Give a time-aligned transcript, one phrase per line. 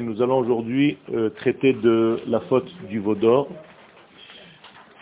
[0.00, 3.48] nous allons aujourd'hui euh, traiter de la faute du Vaudor,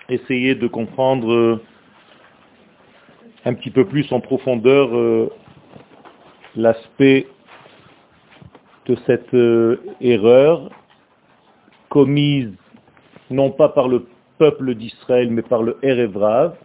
[0.09, 1.63] essayer de comprendre euh,
[3.45, 5.31] un petit peu plus en profondeur
[6.57, 7.27] l'aspect
[8.87, 9.37] de cette
[10.01, 10.71] erreur
[11.91, 12.53] commise
[13.31, 14.07] non pas par le
[14.39, 16.57] peuple d'Israël mais par le Erevrav,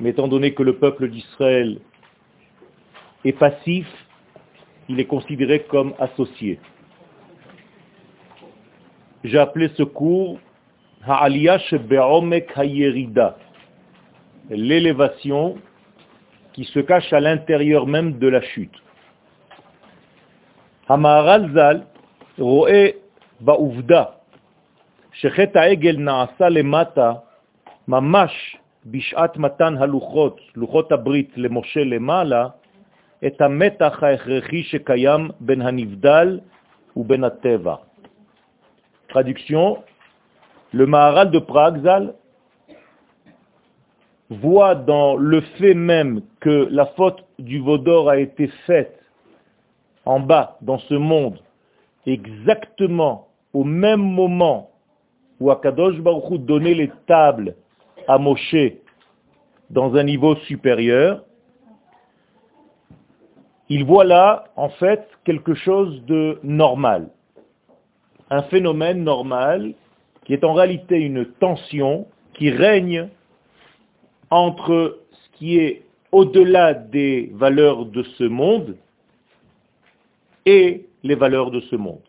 [0.00, 1.78] mais étant donné que le peuple d'Israël
[3.25, 3.87] est passif,
[4.89, 6.59] il est considéré comme associé.
[9.23, 10.39] J'ai appelé ce cours
[14.49, 15.55] l'élévation
[16.53, 18.75] qui se cache à l'intérieur même de la chute.
[20.87, 21.85] Hamaral Zal
[22.37, 22.93] roe
[23.41, 24.23] ba'uvda
[25.13, 27.13] שחטא העגל נעשה למטה
[27.87, 32.47] ממש בשעת מתן הלוחות, לוחות הברית למשה למעלה,
[33.25, 36.39] את המתח ההכרחי שקיים בין הנבדל
[36.97, 37.75] ובין הטבע.
[39.09, 39.77] Traduction,
[40.73, 42.15] le Maharal de Prague, Zal,
[44.29, 48.99] voit dans le fait même que la faute du Vaudor a été faite
[50.05, 51.39] en bas, dans ce monde,
[52.05, 54.71] exactement au même moment
[55.39, 57.55] où Akadosh Baruch donnait les tables
[58.07, 58.55] à Moshe
[59.69, 61.23] dans un niveau supérieur,
[63.68, 67.10] il voit là, en fait, quelque chose de normal.
[68.30, 69.74] Un phénomène normal
[70.24, 73.08] qui est en réalité une tension qui règne
[74.30, 78.76] entre ce qui est au-delà des valeurs de ce monde
[80.46, 82.00] et les valeurs de ce monde.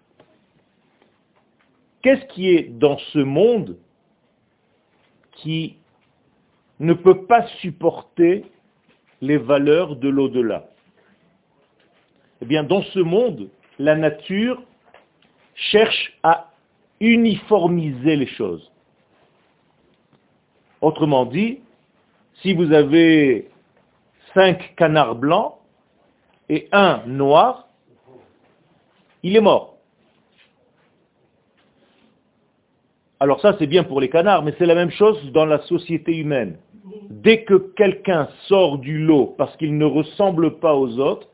[2.02, 3.78] Qu'est-ce qui est dans ce monde
[5.34, 5.76] qui
[6.80, 8.46] ne peut pas supporter
[9.22, 10.70] les valeurs de l'au-delà?
[12.42, 14.62] Eh dans ce monde, la nature
[15.56, 16.52] cherche à
[17.00, 18.72] uniformiser les choses.
[20.82, 21.60] Autrement dit,
[22.42, 23.50] si vous avez
[24.34, 25.56] cinq canards blancs
[26.48, 27.68] et un noir,
[29.24, 29.76] il est mort.
[33.20, 36.16] Alors ça, c'est bien pour les canards, mais c'est la même chose dans la société
[36.16, 36.58] humaine.
[37.10, 41.28] Dès que quelqu'un sort du lot parce qu'il ne ressemble pas aux autres,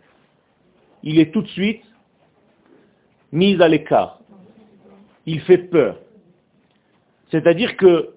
[1.05, 1.83] il est tout de suite
[3.31, 4.19] mis à l'écart.
[5.25, 5.97] Il fait peur.
[7.31, 8.09] C'est-à-dire que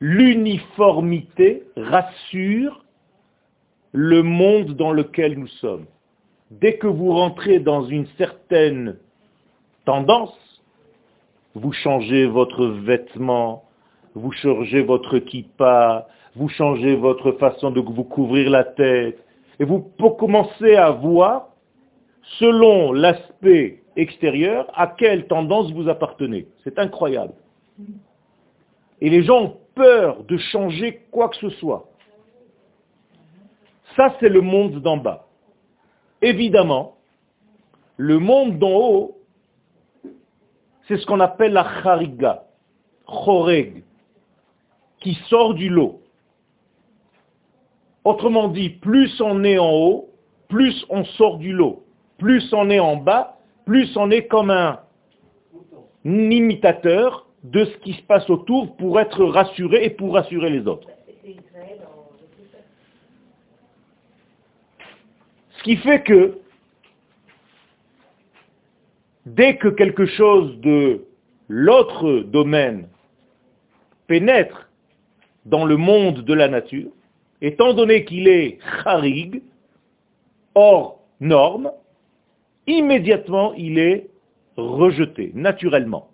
[0.00, 2.84] l'uniformité rassure
[3.92, 5.86] le monde dans lequel nous sommes.
[6.50, 8.96] Dès que vous rentrez dans une certaine
[9.84, 10.38] tendance,
[11.54, 13.64] vous changez votre vêtement,
[14.14, 19.18] vous changez votre kippa, vous changez votre façon de vous couvrir la tête,
[19.60, 19.80] et vous
[20.18, 21.53] commencez à voir,
[22.38, 26.46] selon l'aspect extérieur, à quelle tendance vous appartenez.
[26.64, 27.34] C'est incroyable.
[29.00, 31.88] Et les gens ont peur de changer quoi que ce soit.
[33.96, 35.26] Ça, c'est le monde d'en bas.
[36.22, 36.96] Évidemment,
[37.96, 39.18] le monde d'en haut
[40.86, 42.44] c'est ce qu'on appelle la chariga,
[43.06, 43.84] choreg,
[45.00, 46.00] qui sort du lot.
[48.04, 50.10] Autrement dit, plus on est en haut,
[50.48, 51.83] plus on sort du lot.
[52.18, 54.80] Plus on est en bas, plus on est comme un
[56.04, 60.88] imitateur de ce qui se passe autour pour être rassuré et pour rassurer les autres.
[65.50, 66.38] Ce qui fait que
[69.26, 71.04] dès que quelque chose de
[71.48, 72.88] l'autre domaine
[74.06, 74.70] pénètre
[75.46, 76.90] dans le monde de la nature,
[77.40, 79.42] étant donné qu'il est charig,
[80.54, 81.70] hors norme,
[82.66, 84.08] immédiatement il est
[84.56, 86.08] rejeté, naturellement.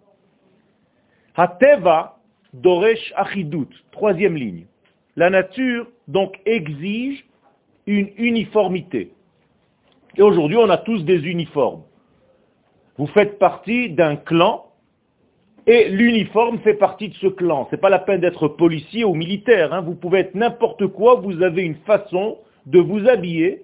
[1.36, 2.18] Hateva
[2.52, 4.66] doresh achidut, troisième ligne.
[5.16, 7.24] La nature, donc, exige
[7.86, 9.12] une uniformité.
[10.16, 11.82] Et aujourd'hui, on a tous des uniformes.
[12.98, 14.66] Vous faites partie d'un clan
[15.66, 17.66] et l'uniforme fait partie de ce clan.
[17.70, 19.72] Ce n'est pas la peine d'être policier ou militaire.
[19.72, 19.82] Hein.
[19.82, 23.62] Vous pouvez être n'importe quoi, vous avez une façon de vous habiller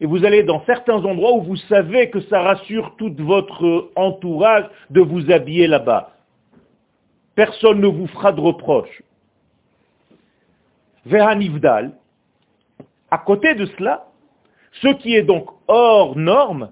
[0.00, 4.64] et vous allez dans certains endroits où vous savez que ça rassure tout votre entourage
[4.88, 6.14] de vous habiller là-bas.
[7.34, 9.02] Personne ne vous fera de reproche.
[11.04, 11.92] Vehanivdal,
[13.10, 14.06] à côté de cela,
[14.82, 16.70] ce qui est donc hors norme,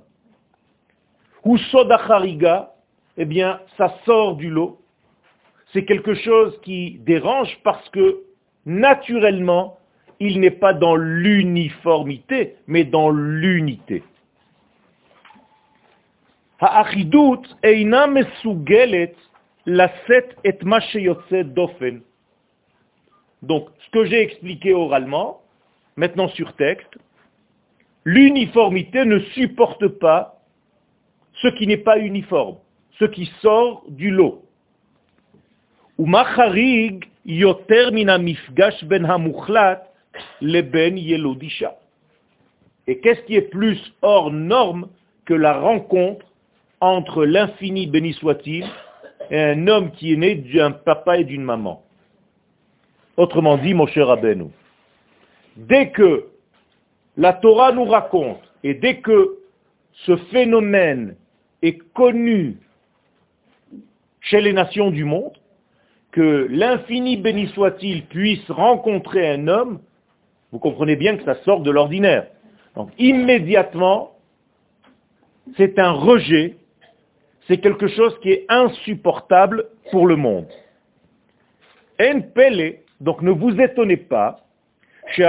[1.45, 2.73] ou sodachariga,
[3.17, 4.81] eh bien, ça sort du lot.
[5.73, 8.23] C'est quelque chose qui dérange parce que,
[8.65, 9.79] naturellement,
[10.21, 14.03] il n'est pas dans l'uniformité, mais dans l'unité.
[23.43, 25.41] Donc, ce que j'ai expliqué oralement,
[25.97, 26.99] maintenant sur texte,
[28.05, 30.43] l'uniformité ne supporte pas
[31.35, 32.57] ce qui n'est pas uniforme,
[32.99, 34.43] ce qui sort du lot.
[40.41, 40.99] Ben
[42.87, 44.89] Et qu'est-ce qui est plus hors norme
[45.25, 46.27] que la rencontre
[46.81, 48.65] entre l'infini béni soit-il
[49.31, 51.83] et un homme qui est né d'un papa et d'une maman?
[53.17, 54.47] Autrement dit, mon cher Abenu,
[55.57, 56.27] dès que
[57.17, 59.39] la Torah nous raconte et dès que
[60.07, 61.17] ce phénomène
[61.63, 62.59] est connu
[64.21, 65.33] chez les nations du monde,
[66.13, 69.81] que l'infini béni soit-il puisse rencontrer un homme,
[70.53, 72.27] vous comprenez bien que ça sort de l'ordinaire.
[72.77, 74.13] Donc immédiatement,
[75.57, 76.57] c'est un rejet
[77.49, 80.47] c'est quelque chose qui est insupportable pour le monde.
[82.01, 84.41] En pele, donc ne vous étonnez pas,
[85.17, 85.23] que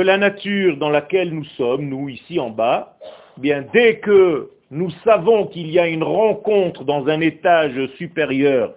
[0.00, 2.96] la nature dans laquelle nous sommes, nous ici en bas,
[3.38, 8.74] eh bien dès que nous savons qu'il y a une rencontre dans un étage supérieur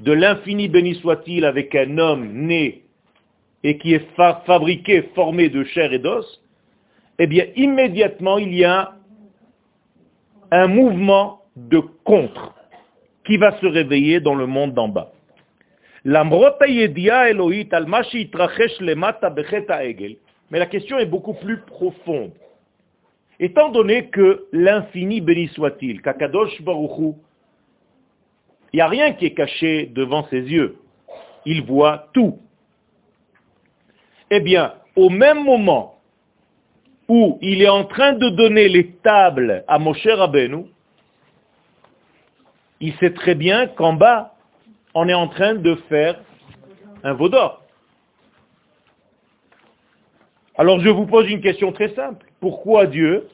[0.00, 2.82] de l'infini béni soit-il avec un homme né
[3.64, 6.40] et qui est fabriqué, formé de chair et d'os,
[7.18, 8.92] eh bien immédiatement il y a
[10.50, 12.54] un mouvement de contre
[13.24, 15.12] qui va se réveiller dans le monde d'en bas.
[16.04, 16.20] Mais
[20.58, 22.32] la question est beaucoup plus profonde.
[23.40, 27.14] Étant donné que l'infini béni soit-il, Kakadosh Baruchu,
[28.72, 30.76] il n'y a rien qui est caché devant ses yeux.
[31.46, 32.40] Il voit tout.
[34.30, 35.98] Eh bien, au même moment
[37.08, 40.66] où il est en train de donner les tables à Moshe Rabbeinu,
[42.80, 44.34] il sait très bien qu'en bas,
[44.94, 46.20] on est en train de faire
[47.02, 47.62] un veau d'or.
[50.56, 52.27] Alors je vous pose une question très simple.
[52.40, 53.28] Pourquoi Dieu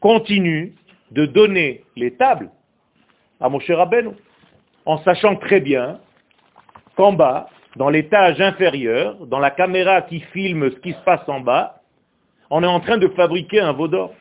[0.00, 0.74] continue
[1.10, 2.50] de donner les tables
[3.40, 4.10] à Moshe Rabbeinu
[4.86, 6.00] en sachant très bien
[6.96, 11.40] qu'en bas, dans l'étage inférieur, dans la caméra qui filme ce qui se passe en
[11.40, 11.80] bas,
[12.50, 14.14] on est en train de fabriquer un veau d'or.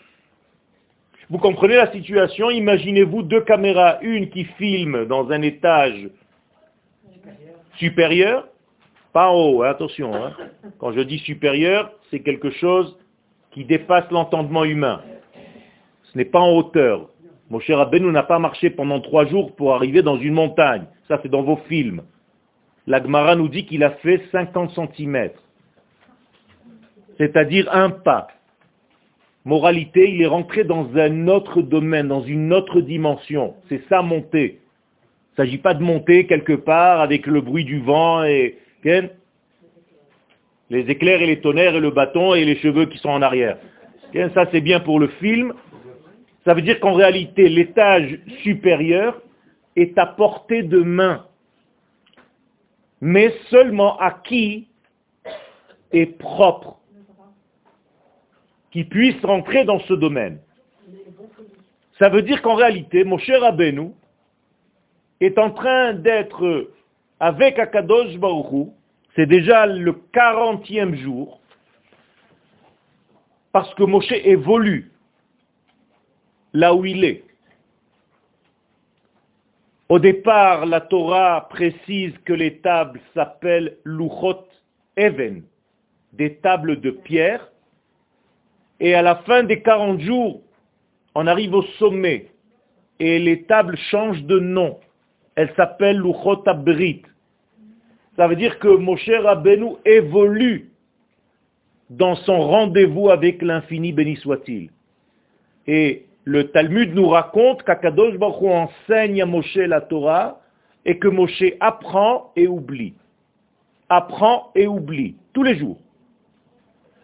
[1.29, 2.49] Vous comprenez la situation?
[2.49, 6.09] Imaginez-vous deux caméras, une qui filme dans un étage
[7.77, 8.47] supérieur,
[9.13, 10.13] pas en haut, hein, attention.
[10.13, 10.33] Hein.
[10.79, 12.97] Quand je dis supérieur, c'est quelque chose
[13.51, 15.01] qui dépasse l'entendement humain.
[16.03, 17.09] Ce n'est pas en hauteur.
[17.49, 20.85] Mon cher Abenou n'a pas marché pendant trois jours pour arriver dans une montagne.
[21.07, 22.03] Ça, c'est dans vos films.
[22.87, 25.31] L'Agmara nous dit qu'il a fait 50 cm
[27.21, 28.29] c'est-à-dire un pas.
[29.45, 33.53] Moralité, il est rentré dans un autre domaine, dans une autre dimension.
[33.69, 34.59] C'est ça monter.
[35.37, 38.57] Il ne s'agit pas de monter quelque part avec le bruit du vent et
[40.71, 43.57] les éclairs et les tonnerres et le bâton et les cheveux qui sont en arrière.
[44.33, 45.53] Ça c'est bien pour le film.
[46.45, 49.21] Ça veut dire qu'en réalité, l'étage supérieur
[49.75, 51.25] est à portée de main.
[53.01, 54.69] Mais seulement à qui
[55.91, 56.77] est propre
[58.71, 60.39] qui puisse rentrer dans ce domaine.
[61.99, 63.91] Ça veut dire qu'en réalité, mon cher Abenu
[65.19, 66.69] est en train d'être
[67.19, 68.69] avec Akadosh Baruch
[69.15, 71.41] c'est déjà le 40e jour,
[73.51, 74.91] parce que Moshe évolue
[76.53, 77.23] là où il est.
[79.89, 84.47] Au départ, la Torah précise que les tables s'appellent Luchot
[84.95, 85.43] Even,
[86.13, 87.51] des tables de pierre,
[88.79, 90.41] et à la fin des 40 jours,
[91.13, 92.27] on arrive au sommet.
[92.99, 94.79] Et les tables changent de nom.
[95.35, 97.03] Elles s'appellent Luchot Abrit.
[98.15, 100.69] Ça veut dire que Moshe Rabbeinu évolue
[101.89, 104.69] dans son rendez-vous avec l'infini, béni soit-il.
[105.67, 110.39] Et le Talmud nous raconte qu'Akadosh Baruch enseigne à Moshe la Torah
[110.85, 112.93] et que Moshe apprend et oublie.
[113.89, 115.79] Apprend et oublie, tous les jours.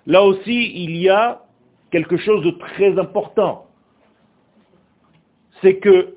[0.06, 1.42] Là aussi, il y a
[1.92, 3.66] quelque chose de très important.
[5.62, 6.16] C'est que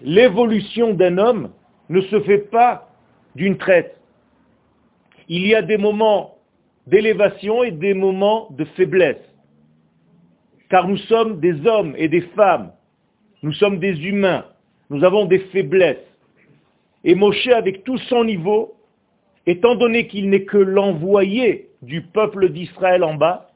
[0.00, 1.50] l'évolution d'un homme
[1.88, 2.88] ne se fait pas
[3.36, 3.99] d'une traite.
[5.32, 6.38] Il y a des moments
[6.88, 9.22] d'élévation et des moments de faiblesse.
[10.68, 12.72] Car nous sommes des hommes et des femmes.
[13.44, 14.44] Nous sommes des humains.
[14.90, 16.04] Nous avons des faiblesses.
[17.04, 18.74] Et Moshe, avec tout son niveau,
[19.46, 23.52] étant donné qu'il n'est que l'envoyé du peuple d'Israël en bas,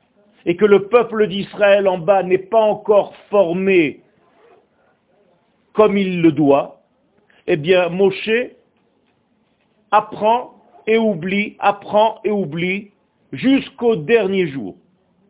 [0.47, 4.01] et que le peuple d'Israël en bas n'est pas encore formé
[5.73, 6.83] comme il le doit,
[7.49, 8.31] eh bien Moshe
[9.91, 10.54] apprend
[10.87, 12.91] et oublie, apprend et oublie
[13.33, 14.77] jusqu'au dernier jour.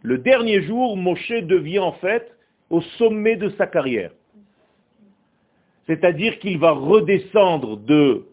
[0.02, 2.32] Le dernier jour, Moshe devient en fait
[2.70, 4.10] au sommet de sa carrière.
[5.86, 8.26] C'est-à-dire qu'il va redescendre de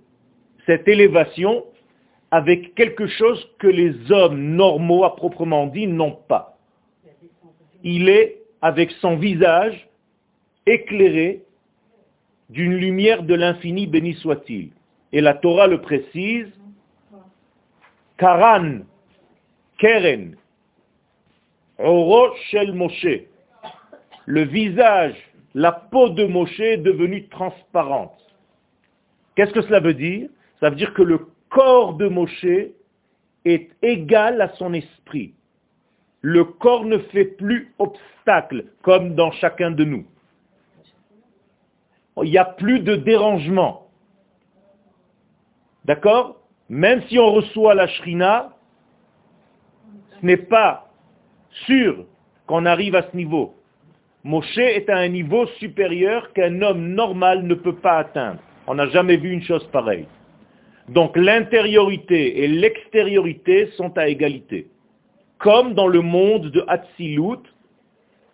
[0.66, 1.66] cette élévation
[2.32, 6.58] avec quelque chose que les hommes normaux à proprement dit n'ont pas.
[7.84, 9.90] Il est avec son visage
[10.66, 11.44] éclairé
[12.50, 14.72] d'une lumière de l'infini, béni soit-il.
[15.14, 16.48] Et la Torah le précise,
[18.22, 18.86] Karan,
[19.80, 20.36] Keren,
[21.80, 23.26] Oro Shel Moshe.
[24.28, 25.16] Le visage,
[25.56, 28.14] la peau de Moshe est devenue transparente.
[29.36, 30.30] Qu'est-ce que cela veut dire?
[30.60, 32.46] Ça veut dire que le corps de Moshe
[33.44, 35.34] est égal à son esprit.
[36.22, 40.06] Le corps ne fait plus obstacle, comme dans chacun de nous.
[42.22, 43.88] Il n'y a plus de dérangement.
[45.86, 46.41] D'accord?
[46.72, 48.56] Même si on reçoit la shrina,
[50.22, 50.88] ce n'est pas
[51.66, 52.06] sûr
[52.48, 53.54] qu'on arrive à ce niveau.
[54.24, 58.40] Moshe est à un niveau supérieur qu'un homme normal ne peut pas atteindre.
[58.68, 60.08] On n'a jamais vu une chose pareille.
[60.88, 64.68] Donc l'intériorité et l'extériorité sont à égalité.
[65.40, 67.44] Comme dans le monde de Hatzilut,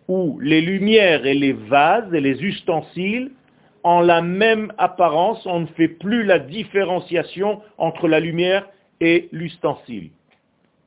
[0.06, 3.32] où les lumières et les vases et les ustensiles
[3.84, 8.68] ont la même apparence, on ne fait plus la différenciation entre la lumière
[9.00, 10.10] et l'ustensile.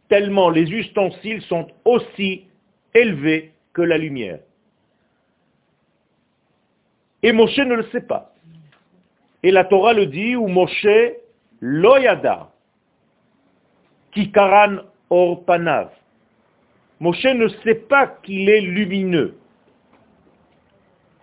[0.10, 2.46] Tellement les ustensiles sont aussi
[2.94, 4.40] élevés que la lumière.
[7.24, 8.34] Et Moshe ne le sait pas.
[9.44, 10.88] Et la Torah le dit, où Moshe
[11.62, 12.50] loyada,
[14.12, 14.80] kikaran
[15.10, 15.90] or panav.
[17.00, 19.38] Moshe ne sait pas qu'il est lumineux.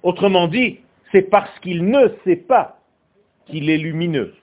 [0.02, 0.80] Autrement dit,
[1.12, 2.80] c'est parce qu'il ne sait pas
[3.46, 4.34] qu'il est lumineux.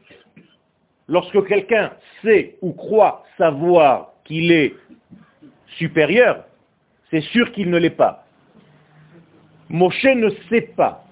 [1.07, 1.91] Lorsque quelqu'un
[2.23, 4.73] sait ou croit savoir qu'il est
[5.77, 6.45] supérieur,
[7.11, 8.25] c'est sûr qu'il ne l'est pas.
[9.69, 11.05] Moshe ne sait pas.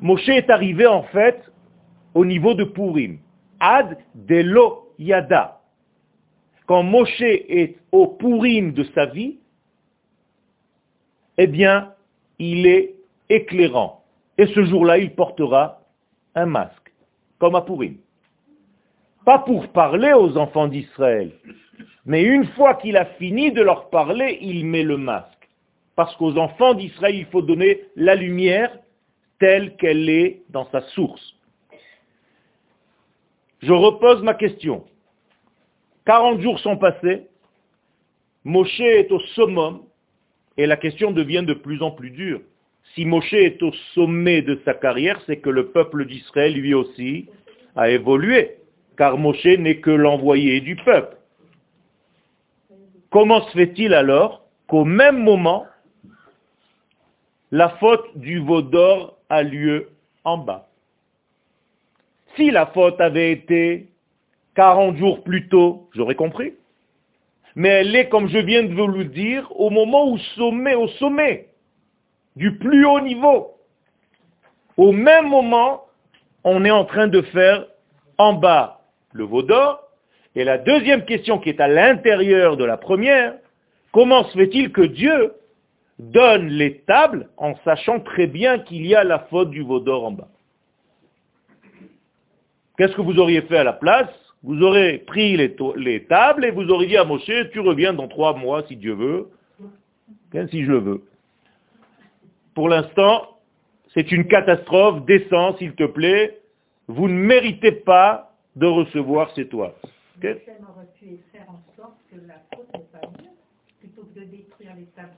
[0.00, 1.42] Moshe est arrivé en fait
[2.14, 3.18] au niveau de Purim.
[3.60, 3.98] Ad
[4.28, 5.60] lo yada.
[6.66, 9.38] Quand Moshe est au Purim de sa vie,
[11.38, 11.92] eh bien,
[12.38, 12.94] il est
[13.28, 13.95] éclairant.
[14.38, 15.80] Et ce jour-là, il portera
[16.34, 16.92] un masque,
[17.38, 17.96] comme à Purim.
[19.24, 21.32] Pas pour parler aux enfants d'Israël,
[22.04, 25.48] mais une fois qu'il a fini de leur parler, il met le masque.
[25.96, 28.70] Parce qu'aux enfants d'Israël, il faut donner la lumière
[29.40, 31.34] telle qu'elle est dans sa source.
[33.60, 34.84] Je repose ma question.
[36.04, 37.26] 40 jours sont passés,
[38.44, 39.82] Moshe est au summum,
[40.56, 42.40] et la question devient de plus en plus dure.
[42.94, 47.28] Si Moshe est au sommet de sa carrière, c'est que le peuple d'Israël, lui aussi,
[47.74, 48.56] a évolué,
[48.96, 51.16] car Moshe n'est que l'envoyé du peuple.
[53.10, 55.66] Comment se fait-il alors qu'au même moment,
[57.50, 59.90] la faute du veau d'or a lieu
[60.24, 60.68] en bas?
[62.36, 63.88] Si la faute avait été
[64.54, 66.54] 40 jours plus tôt, j'aurais compris.
[67.54, 70.88] Mais elle est, comme je viens de vous le dire, au moment où sommet, au
[70.88, 71.48] sommet
[72.36, 73.54] du plus haut niveau.
[74.76, 75.86] Au même moment,
[76.44, 77.66] on est en train de faire
[78.18, 79.82] en bas le veau d'or.
[80.34, 83.34] Et la deuxième question qui est à l'intérieur de la première,
[83.90, 85.32] comment se fait-il que Dieu
[85.98, 90.04] donne les tables en sachant très bien qu'il y a la faute du veau d'or
[90.04, 90.28] en bas?
[92.76, 94.10] Qu'est-ce que vous auriez fait à la place?
[94.42, 98.06] Vous aurez pris les, les, tables et vous auriez dit à Moshe, tu reviens dans
[98.06, 99.30] trois mois si Dieu veut,
[100.50, 101.02] si je le veux?
[102.56, 103.38] Pour l'instant,
[103.92, 105.04] c'est une catastrophe.
[105.04, 106.40] Descends, s'il te plaît.
[106.88, 109.74] Vous ne méritez pas de recevoir ces toits.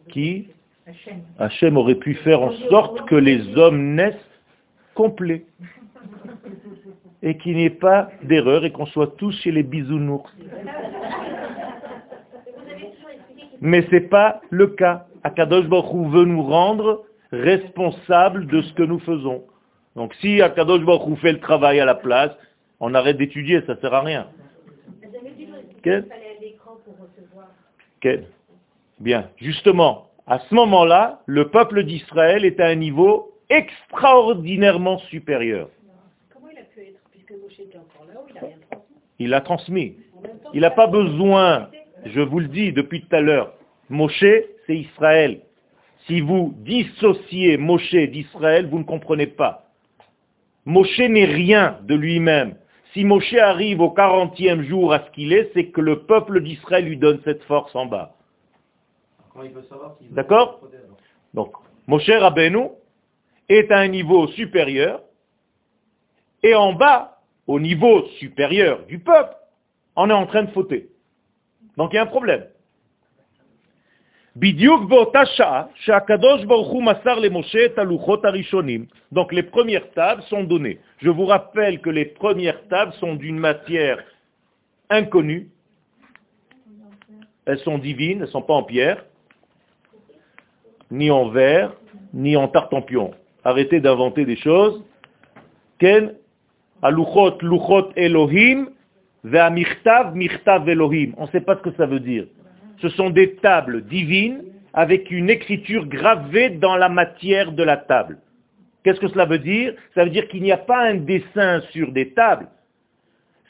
[0.09, 0.49] Qui?
[1.39, 4.17] Hachem aurait pu faire en sorte que les hommes naissent
[4.95, 5.45] complets
[7.23, 10.35] et qu'il n'y ait pas d'erreur et qu'on soit tous chez les bisounours.
[13.61, 15.07] Mais ce n'est pas le cas.
[15.23, 19.45] Akadosh Baruch veut nous rendre responsable de ce que nous faisons.
[19.97, 22.33] Donc si Akadosh Baruch fait le travail à la place,
[22.81, 24.29] on arrête d'étudier, ça ne sert à rien.
[29.01, 29.31] Bien.
[29.37, 35.69] Justement, à ce moment-là, le peuple d'Israël est à un niveau extraordinairement supérieur.
[36.33, 37.61] Comment il a pu être, puisque Moshe
[39.19, 39.97] Il l'a transmis?
[40.53, 41.71] Il n'a pas besoin,
[42.05, 43.55] je vous le dis depuis tout à l'heure,
[43.89, 44.25] Moshe,
[44.67, 45.41] c'est Israël.
[46.09, 49.67] Si vous dissociez Moshe d'Israël, vous ne comprenez pas.
[50.65, 52.57] Moshe n'est rien de lui-même.
[52.95, 56.87] Si Moshe arrive au 40e jour à ce qu'il est, c'est que le peuple d'Israël
[56.87, 58.15] lui donne cette force en bas.
[60.11, 60.61] D'accord
[61.35, 61.53] Donc,
[61.87, 62.69] Moshe Rabbeinu
[63.51, 65.03] est à un niveau supérieur,
[66.43, 69.35] et en bas, au niveau supérieur du peuple,
[69.95, 70.89] on est en train de fauter.
[71.77, 72.47] Donc il y a un problème.
[79.13, 80.79] Donc les premières tables sont données.
[80.99, 83.99] Je vous rappelle que les premières tables sont d'une matière
[84.91, 85.49] inconnue.
[87.47, 89.05] Elles sont divines, elles ne sont pas en pierre,
[90.91, 91.73] ni en verre,
[92.15, 93.15] ni en tartempion.
[93.43, 94.85] Arrêtez d'inventer des choses.
[95.79, 96.15] Ken,
[97.97, 98.69] Elohim,
[100.69, 101.13] Elohim.
[101.17, 102.27] On ne sait pas ce que ça veut dire.
[102.81, 108.19] Ce sont des tables divines avec une écriture gravée dans la matière de la table.
[108.85, 109.75] Qu'est-ce que cela veut dire?
[109.95, 112.49] Ça veut dire qu'il n'y a pas un dessin sur des tables.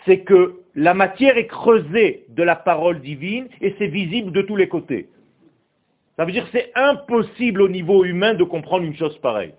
[0.07, 4.57] C'est que la matière est creusée de la parole divine et c'est visible de tous
[4.57, 5.09] les côtés.
[6.17, 9.55] Ça veut dire que c'est impossible au niveau humain de comprendre une chose pareille.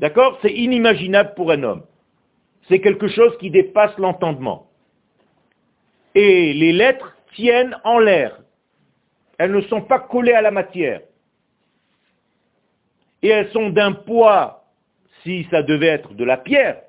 [0.00, 0.38] D'accord?
[0.42, 1.82] C'est inimaginable pour un homme.
[2.68, 4.66] C'est quelque chose qui dépasse l'entendement.
[6.14, 8.40] Et les lettres tiennent en l'air.
[9.38, 11.00] Elles ne sont pas collées à la matière.
[13.22, 14.64] Et elles sont d'un poids,
[15.22, 16.82] si ça devait être de la pierre,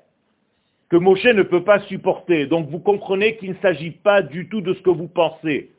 [0.88, 2.46] que Moshe ne peut pas supporter.
[2.46, 5.70] Donc vous comprenez qu'il ne s'agit pas du tout de ce que vous pensez.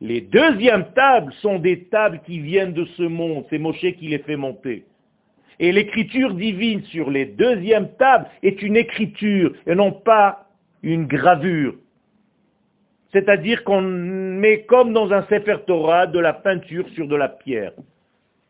[0.00, 3.44] Les deuxièmes tables sont des tables qui viennent de ce monde.
[3.50, 4.84] C'est Moshe qui les fait monter.
[5.58, 10.48] Et l'écriture divine sur les deuxièmes tables est une écriture et non pas
[10.82, 11.74] une gravure.
[13.14, 17.70] C'est-à-dire qu'on met comme dans un Sefer Torah de la peinture sur de la pierre.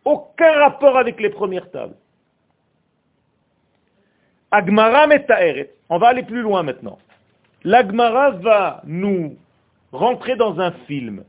[0.07, 1.97] Aucun rapport avec les premières tables.
[4.51, 5.75] Agmara Metaeret.
[5.91, 6.99] On va aller plus loin maintenant.
[7.63, 9.37] L'Agmara va nous
[9.93, 11.25] rentrer dans un film.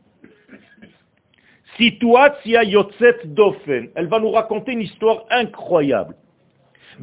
[1.75, 3.89] Situatia Yotzet Dofen.
[3.95, 6.15] Elle va nous raconter une histoire incroyable.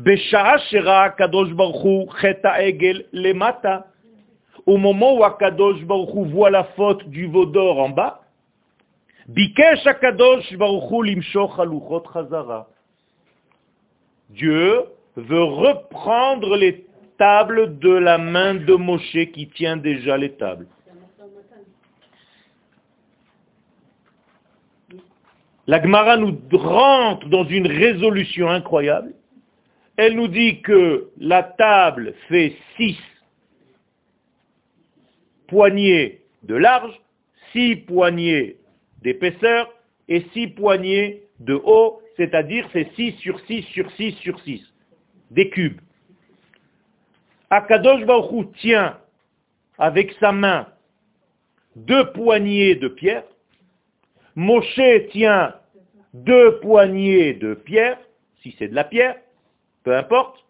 [0.07, 3.05] Shera Kadosh Baruch Cheta Egel
[4.67, 8.21] au moment où Akadosh Baruch voit la faute du veau d'or en bas,
[12.13, 12.69] chazara.
[14.31, 14.85] Dieu
[15.17, 16.87] veut reprendre les
[17.19, 20.67] tables de la main de Moshe qui tient déjà les tables.
[25.67, 29.15] La Gemara nous rentre dans une résolution incroyable.
[29.97, 32.99] Elle nous dit que la table fait six
[35.53, 36.99] poignées de large,
[37.53, 38.57] six poignées
[39.03, 39.71] d'épaisseur
[40.09, 44.63] et six poignées de haut, c'est-à-dire c'est 6 sur 6 sur 6 sur 6,
[45.31, 45.79] des cubes.
[47.51, 48.99] Akadosh Baruch tient
[49.77, 50.69] avec sa main
[51.77, 53.25] deux poignées de pierre,
[54.35, 55.55] Moshe tient
[56.15, 57.99] deux poignées de pierre,
[58.43, 59.17] si c'est de la pierre,
[59.85, 60.43] peu importe,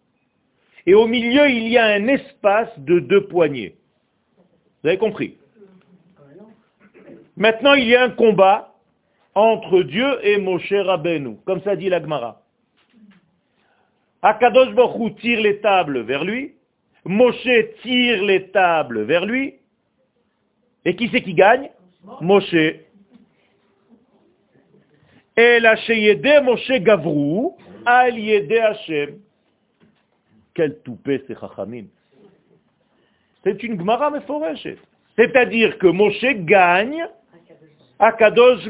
[0.85, 3.75] et au milieu il y a un espace de deux poignées.
[4.83, 5.37] Vous avez compris
[7.37, 8.75] Maintenant, il y a un combat
[9.33, 12.41] entre Dieu et Moshe Rabbeinu, comme ça dit l'Agmara.
[14.21, 16.53] Akadosh Baruch tire les tables vers lui,
[17.05, 17.47] Moshe
[17.81, 19.55] tire les tables vers lui,
[20.85, 21.69] et qui c'est qui gagne?
[22.21, 22.53] Moshe.
[25.35, 25.75] Et la
[26.41, 29.19] Moshe Gavrou, al Hashem.
[30.53, 31.85] Quel toupet c'est Chachamim.
[33.43, 34.77] C'est une Gemara Meforeshet.
[35.15, 37.05] C'est-à-dire que Moshe gagne
[37.99, 38.67] à Kadosh.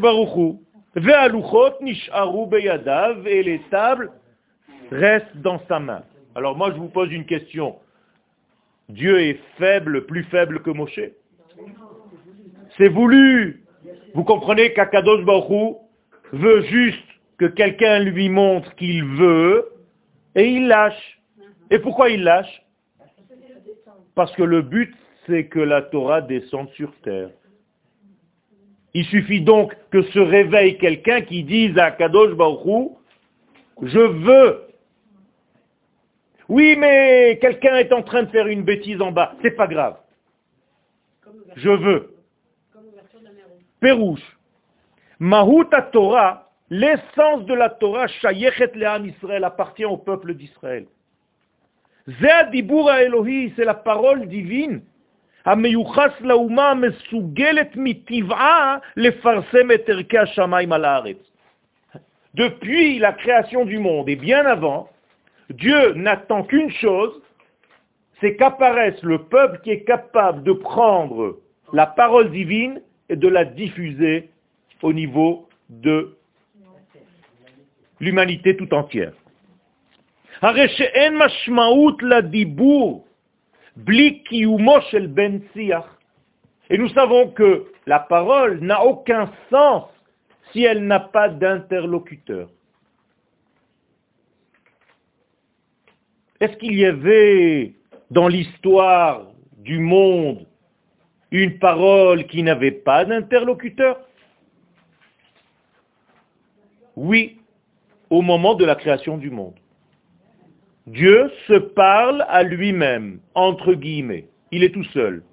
[0.95, 4.12] Ve'aluchot nish'aru beyadav et les tables
[4.91, 6.03] restent dans sa main.
[6.36, 7.77] Alors moi je vous pose une question.
[8.89, 10.99] Dieu est faible, plus faible que Moshe?
[12.77, 13.63] C'est voulu.
[14.13, 15.77] Vous comprenez qu'Akadosh Baruch
[16.31, 17.07] veut juste
[17.38, 19.69] que quelqu'un lui montre qu'il veut
[20.36, 21.19] et il lâche.
[21.71, 22.62] Et pourquoi il lâche?
[24.15, 24.95] Parce que le but,
[25.26, 27.30] c'est que la Torah descende sur terre.
[28.93, 32.91] Il suffit donc que se réveille quelqu'un qui dise à Kadosh Baruch
[33.82, 34.62] je veux.
[36.49, 39.36] Oui, mais quelqu'un est en train de faire une bêtise en bas.
[39.41, 39.97] C'est pas grave.
[41.56, 42.15] Je veux.
[43.80, 44.38] Pérouche.
[45.19, 50.86] Mahut Torah, l'essence de la Torah, Shayechet Le'am Israël, appartient au peuple d'Israël.
[52.07, 54.81] C'est la parole divine.
[62.33, 64.89] Depuis la création du monde et bien avant,
[65.49, 67.21] Dieu n'attend qu'une chose,
[68.19, 71.37] c'est qu'apparaisse le peuple qui est capable de prendre
[71.73, 74.29] la parole divine et de la diffuser
[74.81, 76.15] au niveau de
[77.99, 79.13] l'humanité tout entière.
[86.69, 89.86] Et nous savons que la parole n'a aucun sens
[90.51, 92.49] si elle n'a pas d'interlocuteur.
[96.41, 97.75] Est-ce qu'il y avait
[98.12, 99.27] dans l'histoire
[99.60, 100.45] du monde
[101.32, 103.97] une parole qui n'avait pas d'interlocuteur?
[106.97, 107.39] Oui,
[108.10, 109.56] au moment de la création du monde.
[110.88, 114.26] Dieu se parle à lui-même, entre guillemets.
[114.52, 115.24] Il est tout seul.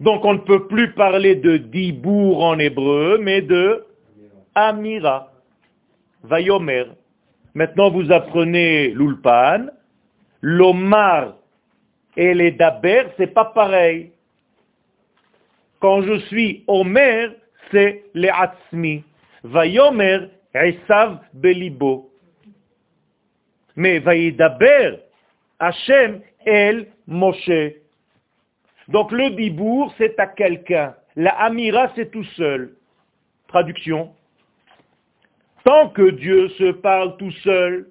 [0.00, 3.84] Donc on ne peut plus parler de dibour en hébreu, mais de
[4.54, 5.32] amira,
[6.24, 6.84] vayomer.
[7.54, 9.68] Maintenant vous apprenez l'ulpan,
[10.42, 11.34] l'omar
[12.16, 14.10] et les daber, c'est pas pareil.
[15.80, 17.30] Quand je suis omer,
[17.70, 19.04] c'est les atzmi.
[19.44, 22.10] Vayomer, esav belibo.
[23.76, 24.96] Mais Vaïdaber,
[25.58, 27.74] Hachem, El, Moshe.
[28.88, 30.94] Donc le dibour, c'est à quelqu'un.
[31.16, 32.74] La amira, c'est tout seul.
[33.48, 34.12] Traduction.
[35.64, 37.88] Tant que Dieu se parle tout seul,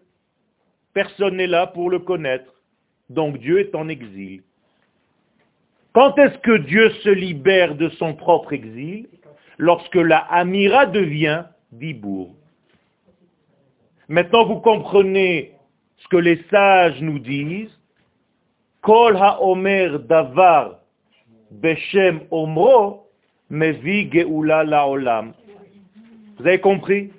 [0.94, 2.52] personne n'est là pour le connaître.
[3.10, 4.44] Donc Dieu est en exil.
[5.94, 9.08] Quand est-ce que Dieu se libère de son propre exil?
[9.58, 12.36] Lorsque la amira devient dibour.
[14.08, 15.55] Maintenant vous comprenez
[16.06, 17.76] ce que les sages nous disent,
[18.82, 20.76] Kol ha-omer davar
[21.52, 23.08] beshem omro
[23.50, 25.34] mevi geula laolam.
[26.38, 27.12] Vous avez compris?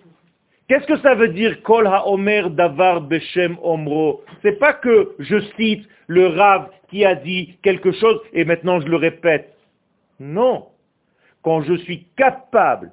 [0.69, 4.23] Qu'est-ce que ça veut dire Kol ha-omer davar beshem omro?
[4.43, 8.87] C'est pas que je cite le Rav qui a dit quelque chose et maintenant je
[8.87, 9.57] le répète.
[10.21, 10.67] Non.
[11.43, 12.93] Quand je suis capable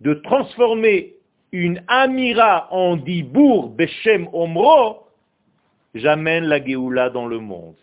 [0.00, 1.12] de transformer
[1.52, 5.03] une amira en dibour beshem omro,
[5.94, 7.74] j'amène la Géoula dans le monde.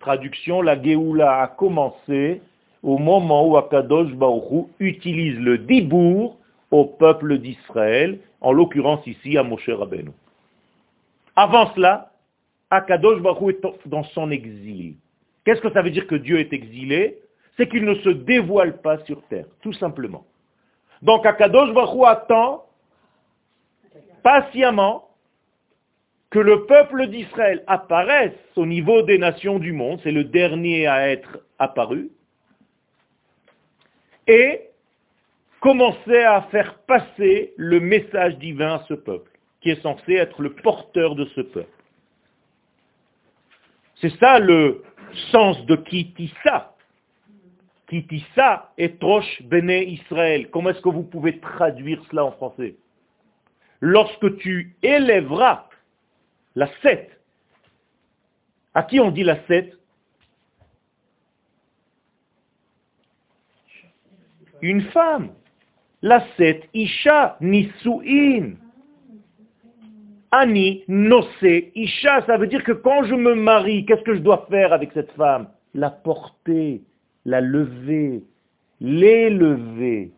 [0.00, 2.42] Traduction, la Géoula a commencé
[2.82, 6.36] au moment où Akadosh Baruch utilise le dibour
[6.70, 10.10] au peuple d'Israël, en l'occurrence ici à Moshe Rabbeinu.
[11.36, 12.10] Avant cela,
[12.70, 14.94] Akadosh Baruch est dans son exil.
[15.44, 17.18] Qu'est-ce que ça veut dire que Dieu est exilé?
[17.56, 20.24] C'est qu'il ne se dévoile pas sur terre, tout simplement.
[21.02, 22.64] Donc Akadosh Baruch attend
[24.22, 25.08] patiemment
[26.34, 31.08] que le peuple d'Israël apparaisse au niveau des nations du monde, c'est le dernier à
[31.08, 32.10] être apparu,
[34.26, 34.62] et
[35.60, 40.54] commencer à faire passer le message divin à ce peuple, qui est censé être le
[40.54, 41.68] porteur de ce peuple.
[44.00, 44.82] C'est ça le
[45.30, 46.74] sens de Kitissa.
[47.86, 50.50] Kitissa est Troche Béné Israël.
[50.50, 52.74] Comment est-ce que vous pouvez traduire cela en français?
[53.80, 55.68] Lorsque tu élèveras
[56.54, 57.10] la 7.
[58.74, 59.78] À qui on dit la 7
[64.62, 65.30] Une femme.
[66.02, 68.54] La 7, Isha, Nisuin.
[70.30, 74.46] Ani, Nosé, Isha, ça veut dire que quand je me marie, qu'est-ce que je dois
[74.50, 75.48] faire avec cette femme?
[75.74, 76.82] La porter,
[77.24, 78.24] la lever,
[78.80, 80.10] l'élever.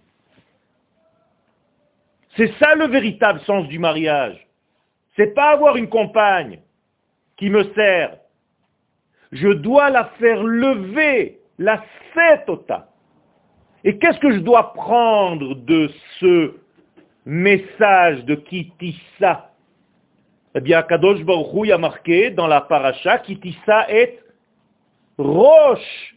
[2.36, 4.45] C'est ça le véritable sens du mariage.
[5.16, 6.60] C'est pas avoir une compagne
[7.36, 8.18] qui me sert.
[9.32, 11.82] Je dois la faire lever, la
[12.68, 12.88] tas.
[13.84, 16.54] Et qu'est-ce que je dois prendre de ce
[17.24, 19.50] message de Kitissa?
[20.54, 24.18] Eh bien, Kadosh Baruch a marqué dans la paracha, Kitissa est
[25.18, 26.16] roche,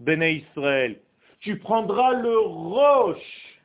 [0.00, 0.96] Béné Israël.
[1.40, 3.60] Tu prendras le roche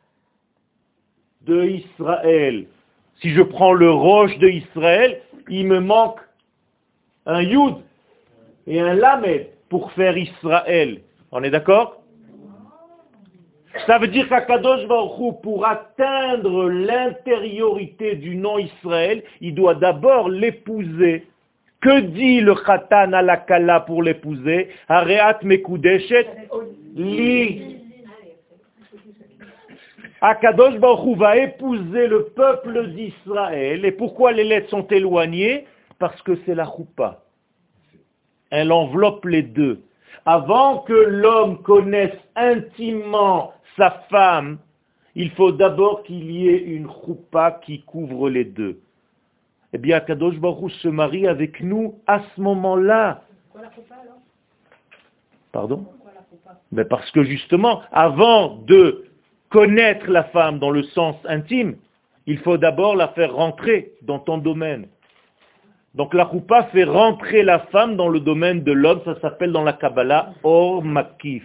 [1.42, 2.68] de Israël.
[3.22, 6.20] Si je prends le roche de Israël, il me manque
[7.26, 7.76] un Yud
[8.68, 11.02] et un Lamed pour faire Israël.
[11.32, 11.98] On est d'accord?
[13.86, 21.28] Ça veut dire qu'Akadosh Baruch pour atteindre l'intériorité du nom Israël, il doit d'abord l'épouser.
[21.80, 24.70] Que dit le Khatan à la Kala pour l'épouser?
[24.90, 26.28] Areat Mekudeshet
[30.22, 33.86] Akadosh Baruch va épouser le peuple d'Israël.
[33.86, 35.66] Et pourquoi les lettres sont éloignées?
[36.00, 37.24] Parce que c'est la choupa.
[38.50, 39.84] Elle enveloppe les deux.
[40.26, 44.58] Avant que l'homme connaisse intimement sa femme,
[45.16, 48.80] il faut d'abord qu'il y ait une choupa qui couvre les deux.
[49.74, 53.22] Eh bien, Kadosh Baruch se marie avec nous à ce moment-là.
[55.52, 55.86] Pardon?
[56.72, 59.07] Mais Parce que justement, avant de
[59.50, 61.78] connaître la femme dans le sens intime,
[62.26, 64.88] il faut d'abord la faire rentrer dans ton domaine.
[65.96, 69.64] Donc la roupa fait rentrer la femme dans le domaine de l'homme, ça s'appelle dans
[69.64, 71.44] la Kabbalah Or Makif,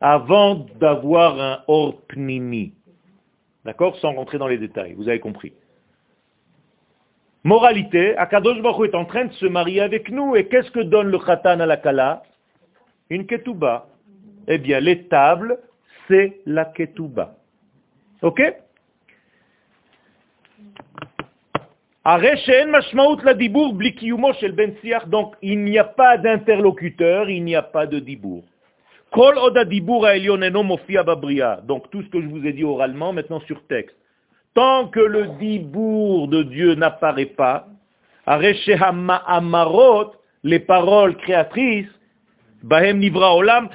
[0.00, 2.72] avant d'avoir un Or Pnimi.
[3.64, 3.96] D'accord?
[3.96, 5.52] Sans rentrer dans les détails, vous avez compris.
[7.44, 11.08] Moralité, Akadosh Baruch est en train de se marier avec nous, et qu'est-ce que donne
[11.08, 12.22] le Khatan à la Kala?
[13.10, 13.88] Une Ketouba.
[14.46, 15.58] Eh bien, les tables,
[16.12, 17.36] c'est la Ketouba.
[18.20, 18.42] Ok?
[25.06, 28.44] Donc il n'y a pas d'interlocuteur, il n'y a pas de dibour.
[29.10, 29.34] Donc
[31.90, 33.96] tout ce que je vous ai dit oralement, maintenant sur texte.
[34.54, 37.68] Tant que le dibour de Dieu n'apparaît pas,
[40.44, 41.88] les paroles créatrices,
[42.62, 43.68] Bahem Nivra Olam,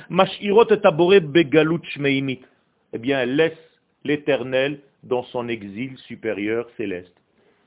[2.93, 3.58] Eh bien, elle laisse
[4.04, 7.13] l'éternel dans son exil supérieur céleste.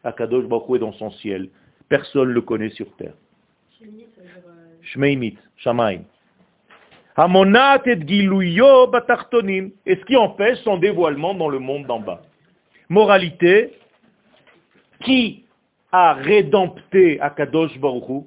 [0.05, 1.51] Akadosh Baruch est dans son ciel.
[1.89, 3.15] Personne ne le connaît sur terre.
[4.83, 6.03] Shmeimit, Shamaim.
[7.17, 9.71] Hamonat et Giluyo Batartonim.
[9.85, 12.23] Et ce qui empêche son dévoilement dans le monde d'en bas.
[12.89, 13.75] Moralité,
[15.05, 15.45] qui
[15.93, 18.25] a rédempté Akadosh Baruch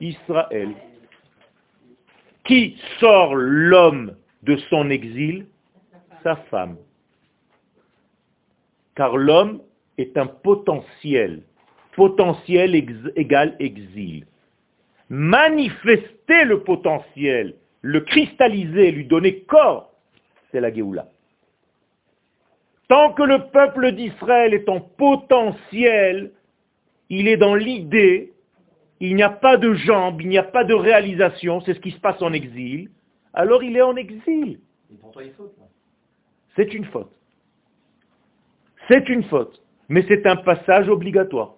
[0.00, 0.70] Israël.
[2.46, 5.46] Qui sort l'homme de son exil?
[6.22, 6.76] Sa femme.
[8.94, 9.60] Car l'homme
[9.98, 11.42] est un potentiel.
[11.94, 12.74] Potentiel
[13.16, 14.26] égale exil.
[15.08, 19.92] Manifester le potentiel, le cristalliser, lui donner corps,
[20.50, 21.08] c'est la Géoula.
[22.88, 26.32] Tant que le peuple d'Israël est en potentiel,
[27.08, 28.32] il est dans l'idée,
[29.00, 31.90] il n'y a pas de jambes, il n'y a pas de réalisation, c'est ce qui
[31.90, 32.90] se passe en exil,
[33.34, 34.60] alors il est en exil.
[36.56, 37.10] C'est une faute.
[38.88, 41.54] C'est une faute mais c'est un passage obligatoire.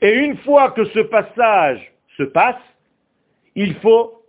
[0.00, 2.62] Et une fois que ce passage se passe,
[3.54, 4.22] il faut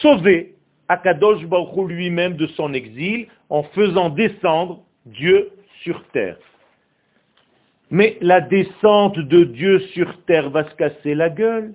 [0.00, 0.56] sauver
[0.88, 5.50] Akadosh Baruch lui-même de son exil en faisant descendre Dieu
[5.82, 6.38] sur terre.
[7.90, 11.74] Mais la descente de Dieu sur terre va se casser la gueule,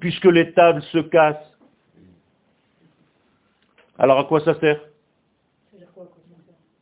[0.00, 1.58] puisque les tables se cassent.
[3.98, 4.80] Alors à quoi ça sert?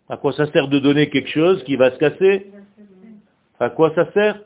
[0.09, 2.51] À quoi ça sert de donner quelque chose qui va se casser?
[3.59, 4.41] À quoi ça sert?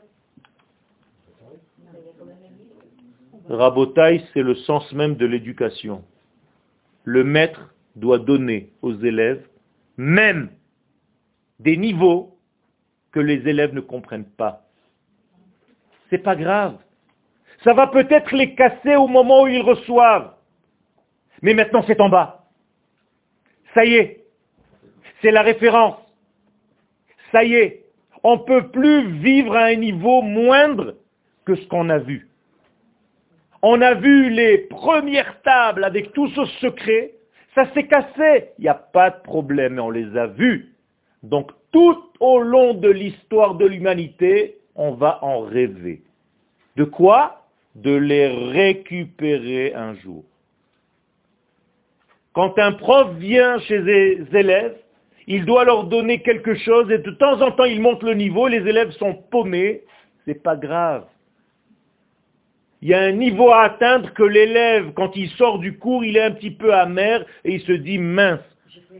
[3.49, 6.03] Rabotaï, c'est le sens même de l'éducation.
[7.03, 9.43] Le maître doit donner aux élèves
[9.97, 10.49] même
[11.59, 12.38] des niveaux
[13.11, 14.63] que les élèves ne comprennent pas.
[16.09, 16.77] C'est pas grave.
[17.63, 20.33] Ça va peut-être les casser au moment où ils reçoivent.
[21.41, 22.45] Mais maintenant c'est en bas.
[23.73, 24.25] Ça y est,
[25.21, 25.97] c'est la référence.
[27.31, 27.85] Ça y est,
[28.23, 30.95] on ne peut plus vivre à un niveau moindre
[31.45, 32.29] que ce qu'on a vu.
[33.61, 37.11] On a vu les premières tables avec tout ce secret,
[37.55, 40.73] ça s'est cassé, il n'y a pas de problème, on les a vus.
[41.23, 46.01] Donc tout au long de l'histoire de l'humanité, on va en rêver.
[46.75, 47.45] De quoi?
[47.75, 50.23] De les récupérer un jour.
[52.33, 54.77] Quand un prof vient chez les élèves,
[55.27, 58.47] il doit leur donner quelque chose et de temps en temps il monte le niveau,
[58.47, 59.83] les élèves sont paumés,
[60.25, 61.05] c'est pas grave.
[62.81, 66.15] Il y a un niveau à atteindre que l'élève, quand il sort du cours, il
[66.15, 68.39] est un petit peu amer et il se dit mince,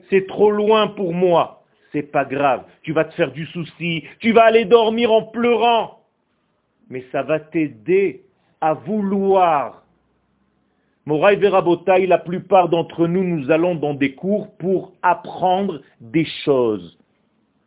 [0.09, 1.58] c'est trop loin pour moi.
[1.91, 2.63] C'est pas grave.
[2.83, 5.99] Tu vas te faire du souci, tu vas aller dormir en pleurant.
[6.89, 8.23] Mais ça va t'aider
[8.61, 9.83] à vouloir
[11.09, 16.99] Moraï Verabotaï, la plupart d'entre nous, nous allons dans des cours pour apprendre des choses.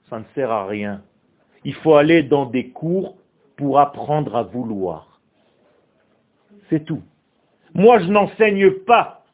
[0.08, 1.02] Ça ne sert à rien.
[1.64, 3.16] Il faut aller dans des cours
[3.56, 5.20] pour apprendre à vouloir.
[6.70, 7.02] C'est tout.
[7.74, 9.24] Moi, je n'enseigne pas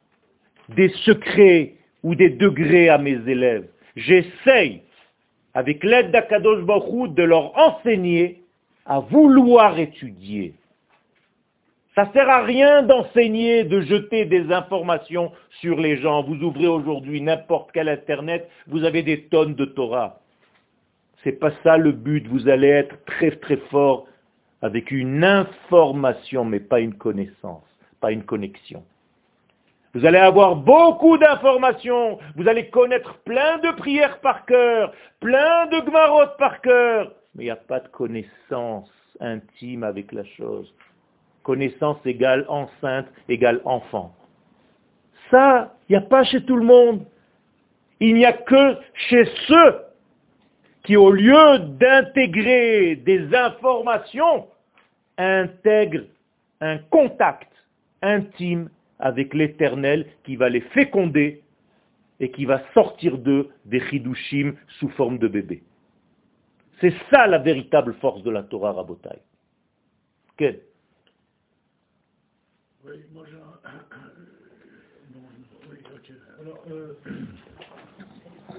[0.71, 3.69] des secrets ou des degrés à mes élèves.
[3.99, 4.83] J'essaye,
[5.55, 8.45] avec l'aide d'Akadosh Baruch de leur enseigner
[8.87, 10.55] à vouloir étudier.
[11.97, 16.23] Ça ne sert à rien d'enseigner, de jeter des informations sur les gens.
[16.23, 20.21] Vous ouvrez aujourd'hui n'importe quel Internet, vous avez des tonnes de Torah.
[21.25, 22.25] C'est pas ça le but.
[22.29, 24.07] Vous allez être très très fort
[24.63, 27.67] avec une information, mais pas une connaissance,
[28.01, 28.85] pas une connexion.
[29.99, 35.81] Vous allez avoir beaucoup d'informations, vous allez connaître plein de prières par cœur, plein de
[35.81, 40.73] gmarot par cœur, mais il n'y a pas de connaissance intime avec la chose.
[41.43, 44.15] Connaissance égale enceinte égale enfant.
[45.33, 47.05] Ça, il n'y a pas chez tout le monde.
[47.99, 49.81] Il n'y a que chez ceux
[50.85, 54.47] qui, au lieu d'intégrer des informations,
[55.17, 56.07] intègrent
[56.61, 57.53] un contact
[58.01, 61.43] intime avec l'éternel qui va les féconder
[62.21, 65.63] et qui va sortir d'eux des chidushim sous forme de bébé.
[66.81, 69.19] C'est ça la véritable force de la Torah Rabotai.
[70.37, 70.61] Quel
[72.85, 73.37] Oui, moi j'ai
[75.71, 76.13] oui, ok.
[76.41, 76.99] Alors, euh,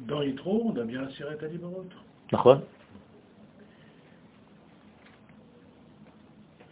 [0.00, 1.92] dans Yitro, on a bien la sirette à.
[2.30, 2.62] D'accord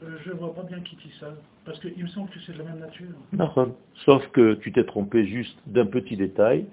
[0.02, 1.34] je ne vois pas bien qui dit ça,
[1.64, 3.06] parce qu'il me semble que c'est de la même nature.
[3.32, 6.66] Non, sauf que tu t'es trompé juste d'un petit détail,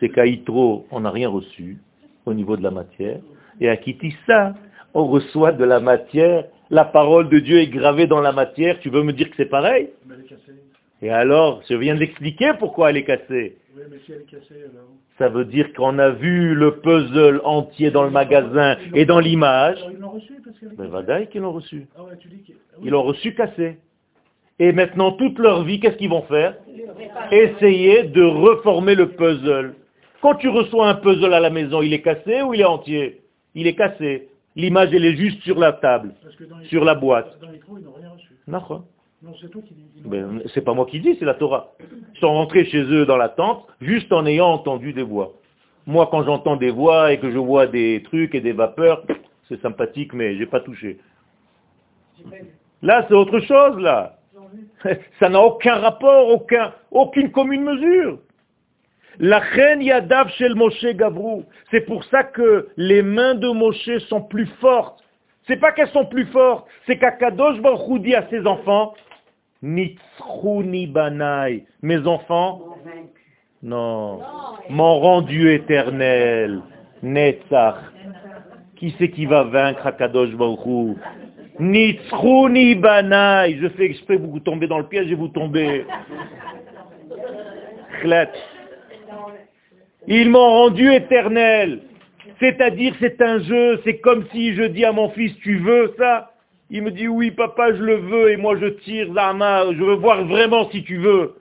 [0.00, 1.78] c'est qu'à Yitro, on n'a rien reçu
[2.26, 3.20] au niveau de la matière,
[3.60, 4.54] et à Kitissa,
[4.92, 8.90] on reçoit de la matière, la parole de Dieu est gravée dans la matière, tu
[8.90, 9.90] veux me dire que c'est pareil?
[10.06, 10.60] Mais elle est cassée.
[11.02, 13.58] Et alors, je viens de l'expliquer pourquoi elle est cassée.
[13.76, 14.88] Oui, mais si elle est cassée, alors...
[15.18, 19.78] Ça veut dire qu'on a vu le puzzle entier dans le magasin et dans l'image.
[19.92, 20.32] Ils l'ont reçu
[20.78, 21.86] Mais Vadaï qu'ils l'ont reçu.
[21.96, 22.54] Ah ouais, tu dis qu'ils...
[22.82, 23.78] Ils l'ont reçu cassé.
[24.58, 26.54] Et maintenant, toute leur vie, qu'est-ce qu'ils vont faire
[27.30, 29.74] Essayer de reformer le puzzle.
[30.20, 33.20] Quand tu reçois un puzzle à la maison, il est cassé ou il est entier
[33.54, 34.28] Il est cassé.
[34.56, 36.14] L'image, elle est juste sur la table,
[36.60, 37.36] les- sur la boîte.
[37.40, 38.28] Dans les trous, ils n'ont rien reçu.
[38.46, 38.84] D'accord.
[39.22, 39.82] Non, c'est toi qui dis.
[40.04, 41.72] Ben, c'est pas moi qui dis, c'est la Torah.
[42.14, 45.32] Ils sont rentrés chez eux dans la tente, juste en ayant entendu des voix.
[45.86, 49.02] Moi, quand j'entends des voix et que je vois des trucs et des vapeurs,
[49.48, 50.98] c'est sympathique, mais j'ai pas touché.
[52.82, 54.18] Là, c'est autre chose, là.
[55.20, 58.18] Ça n'a aucun rapport, aucun, aucune commune mesure.
[59.18, 61.44] La reine Yadav chez le Moshe Gavrou.
[61.70, 65.04] C'est pour ça que les mains de Moshe sont plus fortes.
[65.46, 68.94] C'est pas qu'elles sont plus fortes, c'est qu'Akadosh Baruch dit à ses enfants,
[69.62, 72.76] Nitzchuni banai, mes enfants,
[73.62, 74.20] non,
[74.70, 76.62] mon rendu éternel,
[77.02, 77.76] Netzach.
[78.84, 80.94] Qui c'est qui va vaincre Akadosh Baruch Hu?
[81.58, 85.86] Nitzchuni banai, je fais exprès vous tomber dans le piège et vous tombez.
[90.06, 91.80] Ils m'ont rendu éternel.
[92.38, 96.32] C'est-à-dire, c'est un jeu, c'est comme si je dis à mon fils, tu veux ça?
[96.68, 99.94] Il me dit, oui, papa, je le veux, et moi je tire, Zama, je veux
[99.94, 101.36] voir vraiment si tu veux.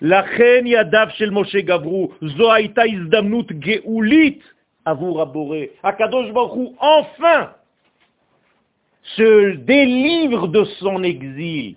[0.00, 4.40] La chen yadav shel Moshe Gavrou, zo haïta izdamnut geulit
[4.84, 5.72] avur aboré.
[5.82, 7.52] Akadosh Baruch enfin,
[9.02, 11.76] se délivre de son exil,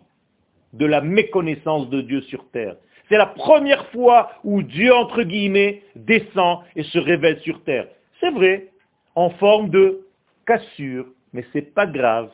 [0.74, 2.76] de la méconnaissance de Dieu sur terre.
[3.10, 7.88] C'est la première fois où Dieu, entre guillemets, descend et se révèle sur terre.
[8.20, 8.70] C'est vrai,
[9.16, 10.08] en forme de
[10.46, 12.30] cassure, mais c'est pas grave.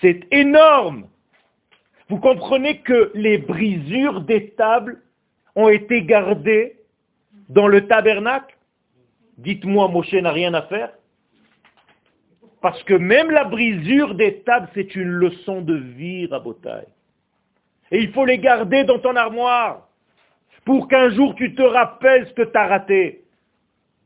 [0.00, 1.06] C'est énorme.
[2.08, 5.00] Vous comprenez que les brisures des tables
[5.54, 6.76] ont été gardées
[7.48, 8.55] dans le tabernacle?
[9.38, 10.90] Dites-moi, Moshe n'a rien à faire
[12.62, 16.86] Parce que même la brisure des tables, c'est une leçon de vie, Rabotai.
[17.90, 19.88] Et il faut les garder dans ton armoire
[20.64, 23.22] pour qu'un jour tu te rappelles ce que tu as raté.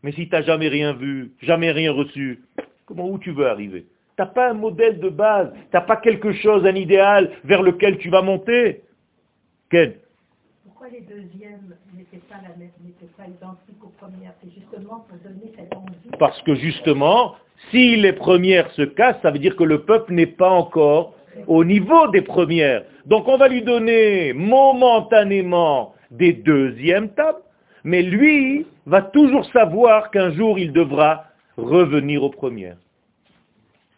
[0.03, 2.41] Mais si tu n'as jamais rien vu, jamais rien reçu,
[2.87, 3.87] comment où tu veux arriver?
[4.17, 7.63] Tu n'as pas un modèle de base, tu n'as pas quelque chose, un idéal vers
[7.63, 8.83] lequel tu vas monter?
[9.71, 9.95] Ken
[10.81, 12.37] Pourquoi les deuxièmes n'étaient pas,
[13.27, 14.33] identiques aux premières?
[14.43, 16.19] C'est justement pour.
[16.19, 17.35] Parce que justement,
[17.71, 21.15] si les premières se cassent, ça veut dire que le peuple n'est pas encore
[21.49, 22.85] au niveau des premières.
[23.05, 27.43] Donc on va lui donner momentanément des deuxièmes tables,
[27.85, 31.27] mais lui va toujours savoir qu'un jour il devra
[31.59, 32.79] revenir aux premières.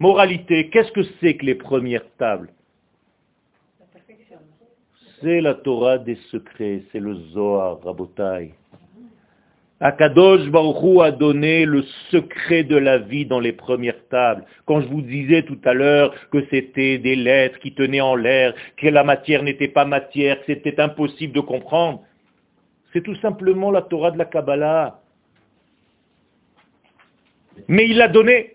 [0.01, 2.49] Moralité, qu'est-ce que c'est que les premières tables?
[5.23, 8.55] C'est la Torah des secrets, c'est le Zohar, Rabotai.
[9.79, 14.45] Akadosh Baruch Hu a donné le secret de la vie dans les premières tables.
[14.67, 18.55] Quand je vous disais tout à l'heure que c'était des lettres qui tenaient en l'air,
[18.77, 22.03] que la matière n'était pas matière, c'était impossible de comprendre,
[22.93, 25.01] c'est tout simplement la Torah de la Kabbalah.
[27.69, 28.55] Mais il l'a donné.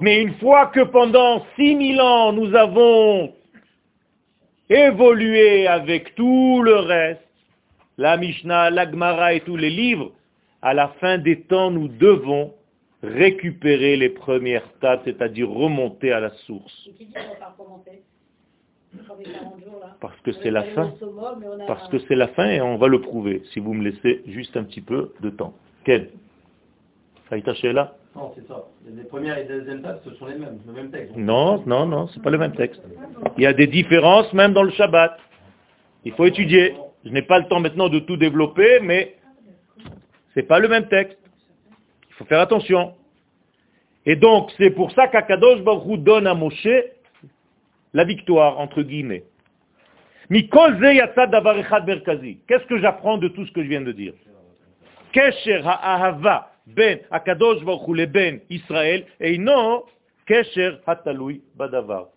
[0.00, 3.32] Mais une fois que pendant 6000 ans nous avons
[4.68, 7.20] évolué avec tout le reste,
[7.98, 10.12] la Mishnah, la Gemara et tous les livres,
[10.62, 12.54] à la fin des temps, nous devons
[13.02, 16.88] récupérer les premières tables, c'est-à-dire remonter à la source.
[16.88, 18.02] Et qui dit qu'on va pas remonter
[19.04, 19.96] Sur les 40 jours, là.
[20.00, 20.94] Parce que c'est est la fin.
[21.66, 24.56] Parce que c'est la fin et on va le prouver, si vous me laissez juste
[24.56, 25.54] un petit peu de temps.
[25.84, 26.10] Quel
[27.54, 27.96] Sheila?
[28.16, 28.64] Non, c'est ça.
[28.86, 31.16] Les premières et les deuxièmes tables, ce sont les mêmes, le même texte.
[31.16, 32.80] Non, non, non, c'est pas le même texte.
[33.36, 35.18] Il y a des différences même dans le Shabbat.
[36.04, 36.76] Il faut étudier.
[37.04, 39.16] Je n'ai pas le temps maintenant de tout développer, mais
[40.32, 41.18] c'est pas le même texte.
[42.10, 42.94] Il faut faire attention.
[44.06, 46.68] Et donc, c'est pour ça qu'Akadosh Baruch donne à Moshe
[47.94, 49.24] la victoire, entre guillemets.
[50.30, 50.46] Qu'est-ce
[52.66, 54.14] que j'apprends de tout ce que je viens de dire?
[55.12, 59.84] Kesher ha'ahava ben Akadosh Baruch Hu ben Israël et non
[60.26, 62.08] Kesher hatalui badavar.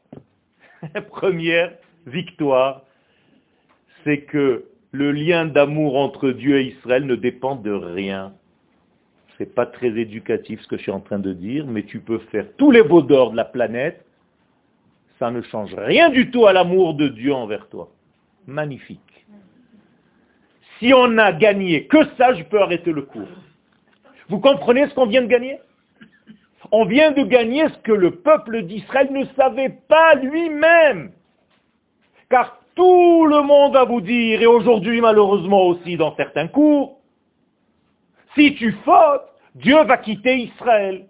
[1.10, 1.74] Première
[2.06, 2.84] victoire,
[4.04, 8.34] c'est que le lien d'amour entre Dieu et Israël ne dépend de rien.
[9.38, 12.20] C'est pas très éducatif ce que je suis en train de dire, mais tu peux
[12.32, 14.04] faire tous les beaux d'or de la planète,
[15.20, 17.90] ça ne change rien du tout à l'amour de Dieu envers toi.
[18.46, 19.02] Magnifique.
[20.80, 23.28] Si on a gagné que ça, je peux arrêter le cours.
[24.30, 25.60] Vous comprenez ce qu'on vient de gagner?
[26.72, 31.12] On vient de gagner ce que le peuple d'Israël ne savait pas lui-même.
[32.30, 37.00] Car tout le monde va vous dire, et aujourd'hui malheureusement aussi dans certains cours,
[38.36, 39.24] si tu fautes,
[39.56, 41.08] Dieu va quitter Israël.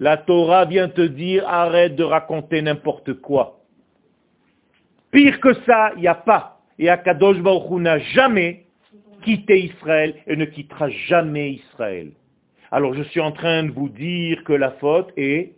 [0.00, 3.60] La Torah vient te dire, arrête de raconter n'importe quoi.
[5.10, 6.60] Pire que ça, il n'y a pas.
[6.78, 8.64] Et Akadosh Baruch n'a jamais
[9.22, 12.12] quitté Israël et ne quittera jamais Israël.
[12.70, 15.52] Alors je suis en train de vous dire que la faute est...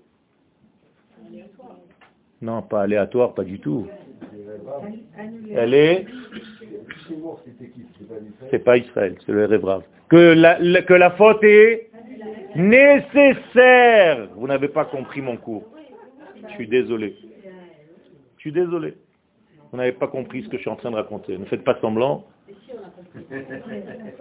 [2.40, 3.86] Non, pas aléatoire, pas du tout.
[5.54, 6.06] Elle est...
[8.50, 9.82] C'est pas Israël, c'est le Révrave.
[10.08, 11.90] Que la- que la faute est
[12.56, 14.28] nécessaire.
[14.36, 15.64] Vous n'avez pas compris mon cours.
[16.48, 17.16] Je suis désolé.
[18.36, 18.94] Je suis désolé.
[19.70, 21.38] Vous n'avez pas compris ce que je suis en train de raconter.
[21.38, 22.26] Ne faites pas semblant.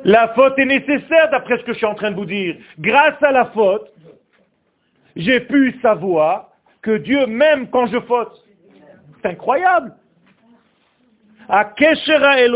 [0.04, 2.56] La faute est nécessaire d'après ce que je suis en train de vous dire.
[2.80, 3.92] Grâce à la faute,
[5.16, 6.50] j'ai pu savoir
[6.82, 8.46] que Dieu m'aime quand je faute.
[9.22, 9.94] C'est incroyable.
[11.50, 12.56] Israël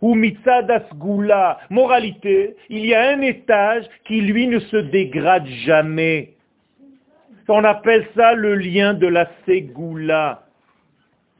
[0.00, 0.14] ou.
[1.70, 6.34] Moralité, il y a un étage qui lui ne se dégrade jamais.
[7.48, 10.44] On appelle ça le lien de la Ségoula.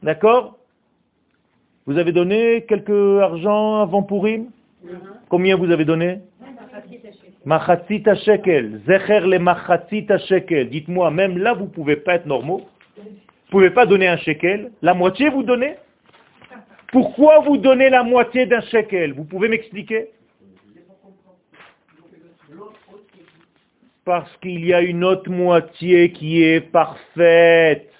[0.03, 0.59] D'accord?
[1.85, 4.49] Vous avez donné quelques argent avant Purim
[5.29, 6.19] Combien vous avez donné?
[7.45, 8.81] Machatzit shekel.
[8.87, 10.69] Zecher le machatzit shekel.
[10.69, 12.61] Dites-moi, même là, vous ne pouvez pas être normaux?
[12.95, 14.71] Vous ne pouvez pas donner un shekel?
[14.81, 15.75] La moitié, vous donnez?
[16.91, 19.13] Pourquoi vous donnez la moitié d'un shekel?
[19.13, 20.09] Vous pouvez m'expliquer?
[24.05, 27.92] Parce qu'il y a une autre moitié qui est parfaite.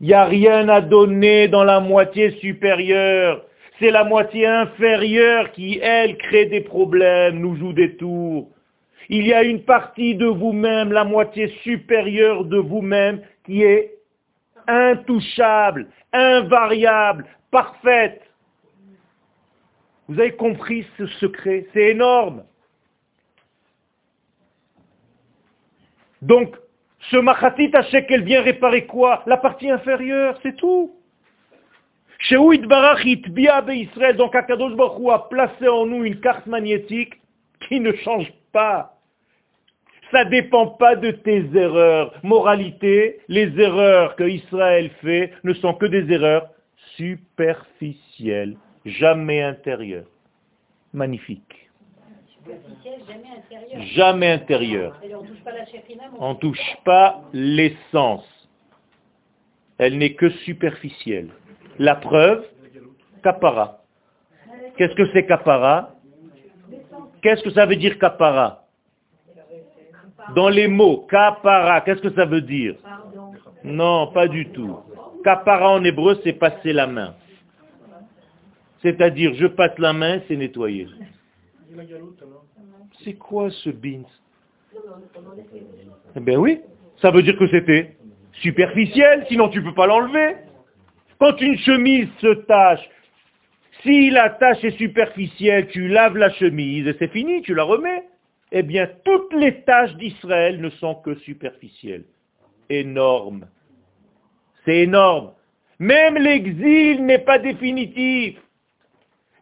[0.00, 3.44] Il n'y a rien à donner dans la moitié supérieure.
[3.78, 8.48] C'est la moitié inférieure qui, elle, crée des problèmes, nous joue des tours.
[9.10, 13.94] Il y a une partie de vous-même, la moitié supérieure de vous-même, qui est
[14.66, 18.22] intouchable, invariable, parfaite.
[20.08, 21.66] Vous avez compris ce secret?
[21.72, 22.44] C'est énorme.
[26.22, 26.56] Donc,
[27.08, 29.22] ce machatit Hachek, elle vient réparer quoi?
[29.26, 30.92] La partie inférieure, c'est tout.
[32.18, 37.14] Shehu Itbarach Itbia Israël, donc Akadosh Baruch a placé en nous une carte magnétique
[37.66, 38.98] qui ne change pas.
[40.10, 42.12] Ça ne dépend pas de tes erreurs.
[42.22, 46.50] Moralité, les erreurs que Israël fait ne sont que des erreurs
[46.96, 50.10] superficielles, jamais intérieures.
[50.92, 51.69] Magnifique.
[53.94, 55.00] Jamais intérieur.
[56.18, 58.26] On ne touche pas l'essence.
[59.78, 61.30] Elle n'est que superficielle.
[61.78, 62.44] La preuve,
[63.22, 63.82] kapara.
[64.76, 65.94] Qu'est-ce que c'est kapara
[67.22, 68.64] Qu'est-ce que ça veut dire kapara
[70.34, 72.76] Dans les mots, kapara, qu'est-ce que ça veut dire?
[73.64, 74.78] Non, pas du tout.
[75.24, 77.14] Kapara en hébreu, c'est passer la main.
[78.82, 80.88] C'est-à-dire, je passe la main, c'est nettoyer.
[83.04, 84.08] C'est quoi ce beans
[86.16, 86.60] Eh bien oui,
[87.00, 87.96] ça veut dire que c'était
[88.32, 90.36] superficiel, sinon tu ne peux pas l'enlever.
[91.18, 92.88] Quand une chemise se tache,
[93.82, 98.04] si la tache est superficielle, tu laves la chemise et c'est fini, tu la remets.
[98.52, 102.04] Eh bien, toutes les tâches d'Israël ne sont que superficielles.
[102.68, 103.46] Énorme.
[104.64, 105.32] C'est énorme.
[105.78, 108.38] Même l'exil n'est pas définitif.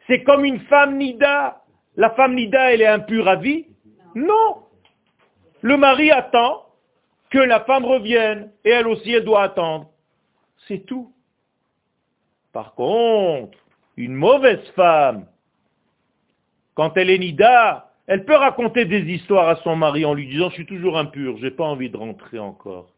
[0.06, 1.62] C'est comme une femme nida.
[1.98, 3.66] La femme nida, elle est impure à vie.
[4.14, 4.62] Non.
[5.62, 6.64] Le mari attend
[7.28, 9.90] que la femme revienne et elle aussi elle doit attendre.
[10.68, 11.12] C'est tout.
[12.52, 13.58] Par contre,
[13.96, 15.26] une mauvaise femme,
[16.74, 20.50] quand elle est nida, elle peut raconter des histoires à son mari en lui disant
[20.50, 22.92] je suis toujours impur, j'ai pas envie de rentrer encore.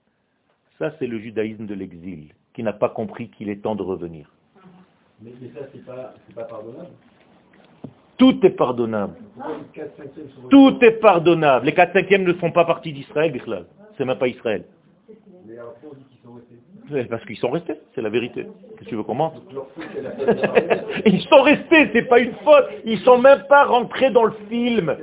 [0.79, 4.31] Ça c'est le judaïsme de l'exil, qui n'a pas compris qu'il est temps de revenir.
[5.23, 6.91] Mais, ça, c'est pas, pas pardonnable.
[8.21, 9.15] Tout est pardonnable.
[9.35, 11.65] Pourquoi les 4 5 sont Tout est pardonnable.
[11.65, 13.33] Les 4 5 ne font pas partie d'Israël.
[13.97, 14.65] C'est même pas Israël.
[16.91, 18.47] Sont Parce qu'ils sont restés, c'est la vérité.
[18.87, 19.17] Tu veux qu'on
[21.07, 22.67] Ils sont restés, c'est pas une faute.
[22.85, 24.95] Ils sont même pas rentrés dans le film.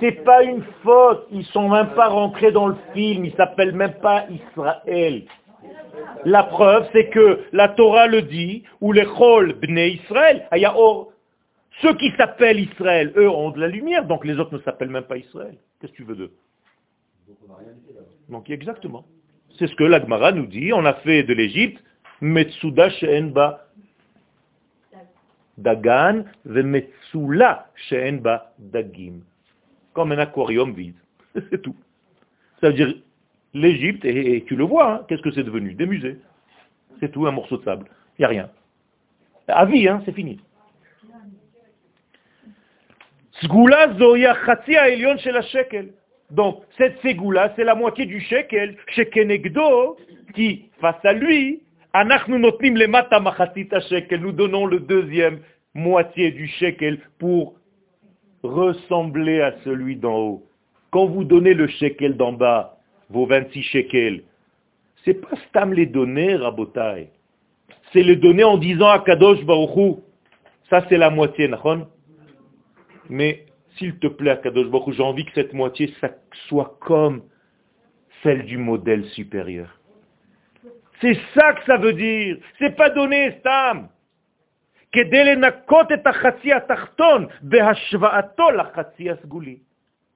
[0.00, 1.26] C'est pas une faute.
[1.32, 3.24] Ils sont même pas rentrés dans le film.
[3.24, 5.22] Ils s'appellent même pas Israël.
[6.26, 11.13] La preuve, c'est que la Torah le dit, ou les Chol Bnei Israël, Ayaor.
[11.82, 15.04] Ceux qui s'appellent Israël, eux ont de la lumière, donc les autres ne s'appellent même
[15.04, 15.56] pas Israël.
[15.80, 16.32] Qu'est-ce que tu veux d'eux?
[17.28, 18.00] Donc on n'a rien dit là.
[18.28, 19.04] Donc exactement.
[19.58, 20.72] C'est ce que l'Agmara nous dit.
[20.72, 21.82] On a fait de l'Égypte
[22.20, 23.66] Metsuda She'enba
[25.58, 29.20] Dagan ve Metsula She'enba Dagim.
[29.92, 30.96] Comme un aquarium vide.
[31.50, 31.76] C'est tout.
[32.60, 32.94] Ça veut dire
[33.52, 35.74] l'Égypte, et, et tu le vois, hein, qu'est-ce que c'est devenu?
[35.74, 36.18] Des musées.
[36.98, 37.86] C'est tout, un morceau de sable.
[38.18, 38.50] Il n'y a rien.
[39.46, 40.40] À vie, hein, c'est fini.
[46.30, 49.96] Donc, cette ségoula, c'est la moitié du shekel, shekenegdo,
[50.34, 51.62] qui, face à lui,
[51.92, 55.40] anachnu notnim le mata machatita shekel, nous donnons le deuxième
[55.74, 57.54] moitié du shekel pour
[58.42, 60.46] ressembler à celui d'en haut.
[60.90, 62.78] Quand vous donnez le shekel d'en bas,
[63.10, 64.22] vos 26 shekels,
[65.04, 67.08] c'est pas stam les donner, Rabotai.
[67.92, 70.00] C'est les donner en disant à Kadosh Baruchou.
[70.70, 71.86] Ça, c'est la moitié, Nahon.
[73.08, 73.46] Mais
[73.76, 75.92] s'il te plaît, Kadosh Baruch j'ai envie que cette moitié
[76.48, 77.22] soit comme
[78.22, 79.68] celle du modèle supérieur.
[81.00, 82.38] C'est ça que ça veut dire.
[82.58, 83.88] C'est pas donné, Stam.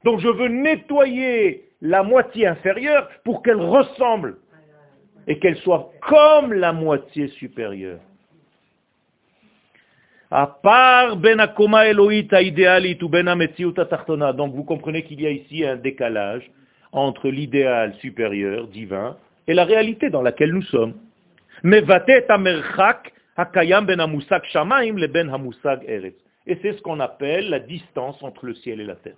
[0.05, 4.39] Donc je veux nettoyer la moitié inférieure pour qu'elle ressemble
[5.26, 8.01] et qu'elle soit comme la moitié supérieure.
[10.31, 13.72] Part ben akoma Elohit idéalit ou ben ametziut.
[13.72, 16.51] Donc vous comprenez qu'il y a ici un décalage
[16.93, 19.16] entre l'idéal supérieur, divin,
[19.47, 20.95] et la réalité dans laquelle nous sommes.
[21.64, 22.03] Ben ben.
[26.47, 29.16] Et c'est ce qu'on appelle la distance entre le ciel et la terre.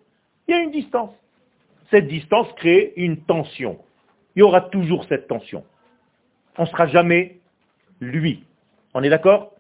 [0.48, 1.14] Il y a une distance.
[1.90, 3.78] Cette distance crée une tension.
[4.36, 5.64] Il y aura toujours cette tension.
[6.58, 7.38] On ne sera jamais
[8.00, 8.44] lui.
[8.94, 9.52] On est d'accord?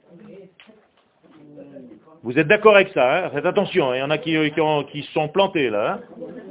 [2.22, 3.30] Vous êtes d'accord avec ça hein?
[3.30, 3.96] Faites attention, hein.
[3.96, 5.94] il y en a qui, qui ont- qui sont plantés là.
[5.94, 6.00] hein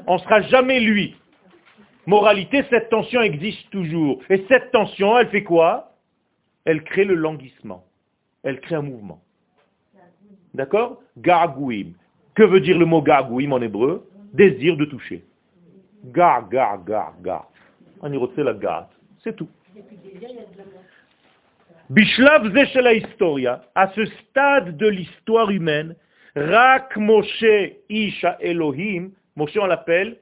[0.08, 1.16] On ne sera jamais lui.
[2.06, 4.20] Moralité, cette tension existe toujours.
[4.30, 5.92] Et cette tension, elle fait quoi?
[6.66, 7.84] Elle crée le languissement.
[8.44, 9.22] Elle crée un mouvement.
[10.54, 11.02] D'accord?
[11.18, 11.92] Gargouim.
[12.34, 14.10] Que veut dire le mot gargouim en hébreu?
[14.34, 15.24] Désir de toucher.
[16.06, 17.48] Gar, gar, gar, gar.
[18.02, 18.90] On y la.
[19.24, 19.50] C'est tout.
[21.90, 25.96] Bishlav ze shel historia, à ce stade de l'histoire humaine,
[26.36, 30.18] Rak Moshe Isha Elohim, Moshe on l'appelle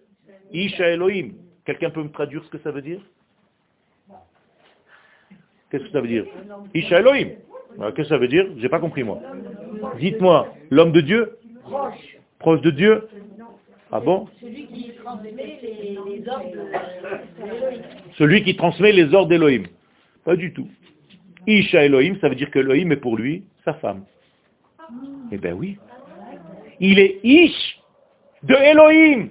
[0.54, 1.34] Isha Elohim.
[1.66, 3.02] Quelqu'un peut me traduire ce que ça veut dire?
[5.70, 6.26] Qu'est-ce que ça veut dire?
[6.74, 7.32] Isha Elohim.
[7.78, 8.46] Alors, Qu'est-ce que ça veut dire?
[8.60, 9.20] J'ai pas compris moi.
[10.00, 11.38] Dites-moi, l'homme de Dieu?
[12.40, 13.10] Proche de Dieu?
[13.92, 14.28] Ah bon?
[14.40, 16.46] Celui qui transmet les, ordres.
[18.18, 19.64] Celui qui transmet les ordres d'Elohim.
[20.24, 20.70] Pas du tout.
[21.48, 24.04] Isha Elohim, ça veut dire que Elohim est pour lui sa femme.
[25.32, 25.78] Eh ben oui.
[26.80, 27.80] Il est Ish
[28.44, 29.30] de Elohim,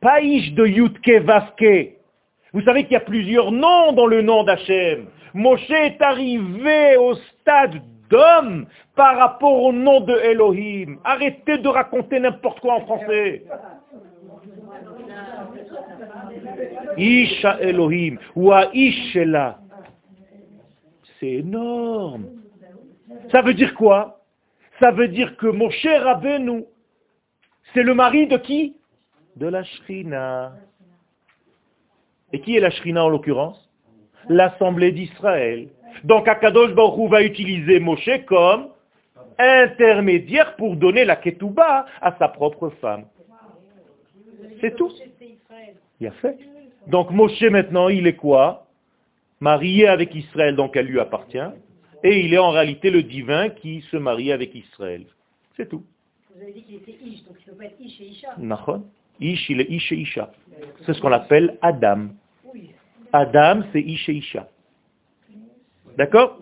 [0.00, 1.94] pas Ish de Yutke Vavke.
[2.52, 5.06] Vous savez qu'il y a plusieurs noms dans le nom d'Hachem.
[5.34, 8.66] Moshe est arrivé au stade d'homme
[8.96, 10.98] par rapport au nom de Elohim.
[11.04, 13.44] Arrêtez de raconter n'importe quoi en français.
[16.96, 19.58] Isha Elohim, ou à Ishela.
[21.20, 22.26] C'est énorme.
[23.30, 24.20] Ça veut dire quoi?
[24.80, 26.64] Ça veut dire que mon cher Rabbeinu,
[27.74, 28.76] c'est le mari de qui?
[29.36, 30.52] De la Shrina.
[32.32, 33.68] Et qui est la Shrina en l'occurrence?
[34.28, 35.68] L'Assemblée d'Israël.
[36.04, 38.68] Donc Akadosh Baruch va utiliser Moshe comme
[39.38, 43.04] intermédiaire pour donner la ketouba à sa propre femme.
[44.60, 44.92] C'est tout.
[46.00, 46.38] Il fait.
[46.86, 48.67] Donc Moshe maintenant, il est quoi?
[49.40, 51.38] Marié avec Israël, donc elle lui appartient.
[52.02, 55.04] Et il est en réalité le divin qui se marie avec Israël.
[55.56, 55.84] C'est tout.
[56.34, 58.36] Vous avez dit qu'il était Ish, donc il ne peut pas être Ish et Isha.
[59.20, 60.30] Ish, il est Ish et Isha.
[60.86, 62.08] C'est ce qu'on appelle Adam.
[63.12, 64.48] Adam, c'est Ish et Isha.
[65.96, 66.38] D'accord?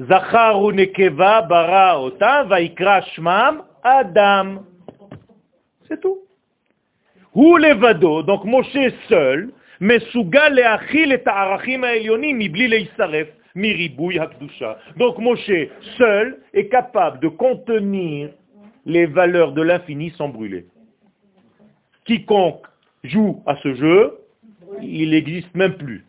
[0.00, 4.64] Zachar Nekeva bara ota vaikra shmam Adam.
[5.88, 6.18] C'est tout.
[7.34, 9.52] Ou levado, donc Moshe seul,
[9.90, 14.78] et achil et ta'arachim ha'elyonim mibli leisaref, miribouy hakdusha.
[14.96, 15.68] Donc Moshe
[15.98, 18.30] seul est capable de contenir
[18.86, 20.66] les valeurs de l'infini sans brûler.
[22.04, 22.66] Quiconque
[23.04, 24.18] joue à ce jeu,
[24.80, 26.04] il n'existe même plus.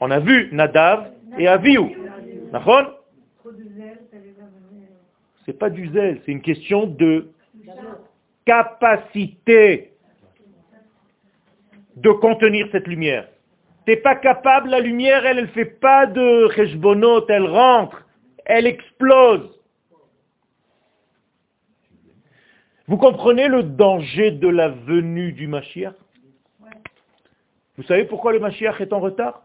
[0.00, 1.46] On a vu Nadav et.
[2.52, 2.98] D'accord?
[5.44, 7.30] C'est pas du zèle, c'est une question de
[8.44, 9.91] capacité
[11.96, 13.28] de contenir cette lumière.
[13.86, 18.06] Tu n'es pas capable, la lumière, elle ne fait pas de cheshbonot, elle rentre,
[18.44, 19.50] elle explose.
[22.86, 25.94] Vous comprenez le danger de la venue du Mashiach?
[27.76, 29.42] Vous savez pourquoi le Mashiach est en retard?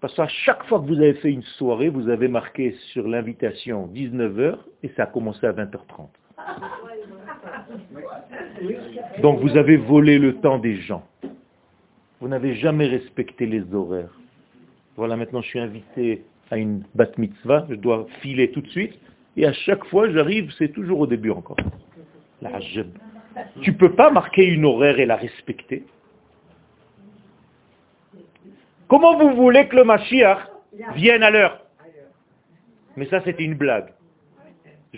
[0.00, 3.88] Parce qu'à chaque fois que vous avez fait une soirée, vous avez marqué sur l'invitation
[3.88, 6.08] 19h et ça a commencé à 20h30.
[9.22, 11.04] Donc vous avez volé le temps des gens.
[12.20, 14.18] Vous n'avez jamais respecté les horaires.
[14.96, 18.98] Voilà, maintenant je suis invité à une bat mitzvah, je dois filer tout de suite,
[19.36, 21.58] et à chaque fois j'arrive, c'est toujours au début encore.
[22.42, 22.50] La
[23.62, 25.84] Tu peux pas marquer une horaire et la respecter.
[28.88, 30.48] Comment vous voulez que le Mashiach
[30.94, 31.60] vienne à l'heure?
[32.96, 33.92] Mais ça c'était une blague.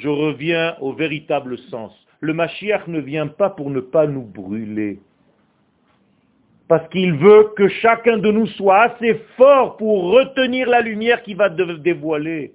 [0.03, 1.93] Je reviens au véritable sens.
[2.21, 4.99] Le Mashiach ne vient pas pour ne pas nous brûler.
[6.69, 11.35] Parce qu'il veut que chacun de nous soit assez fort pour retenir la lumière qui
[11.35, 12.55] va dévoiler.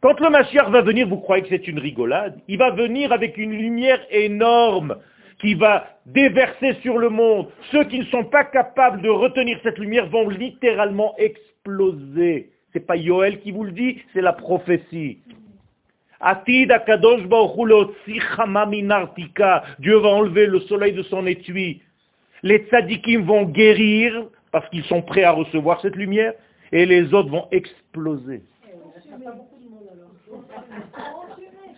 [0.00, 2.40] Quand le Mashiach va venir, vous croyez que c'est une rigolade?
[2.48, 4.96] Il va venir avec une lumière énorme
[5.40, 7.48] qui va déverser sur le monde.
[7.70, 12.50] Ceux qui ne sont pas capables de retenir cette lumière vont littéralement exploser.
[12.72, 15.18] C'est pas Yoel qui vous le dit, c'est la prophétie.
[19.78, 21.82] Dieu va enlever le soleil de son étui.
[22.42, 26.34] Les tzadikim vont guérir parce qu'ils sont prêts à recevoir cette lumière
[26.72, 28.42] et les autres vont exploser.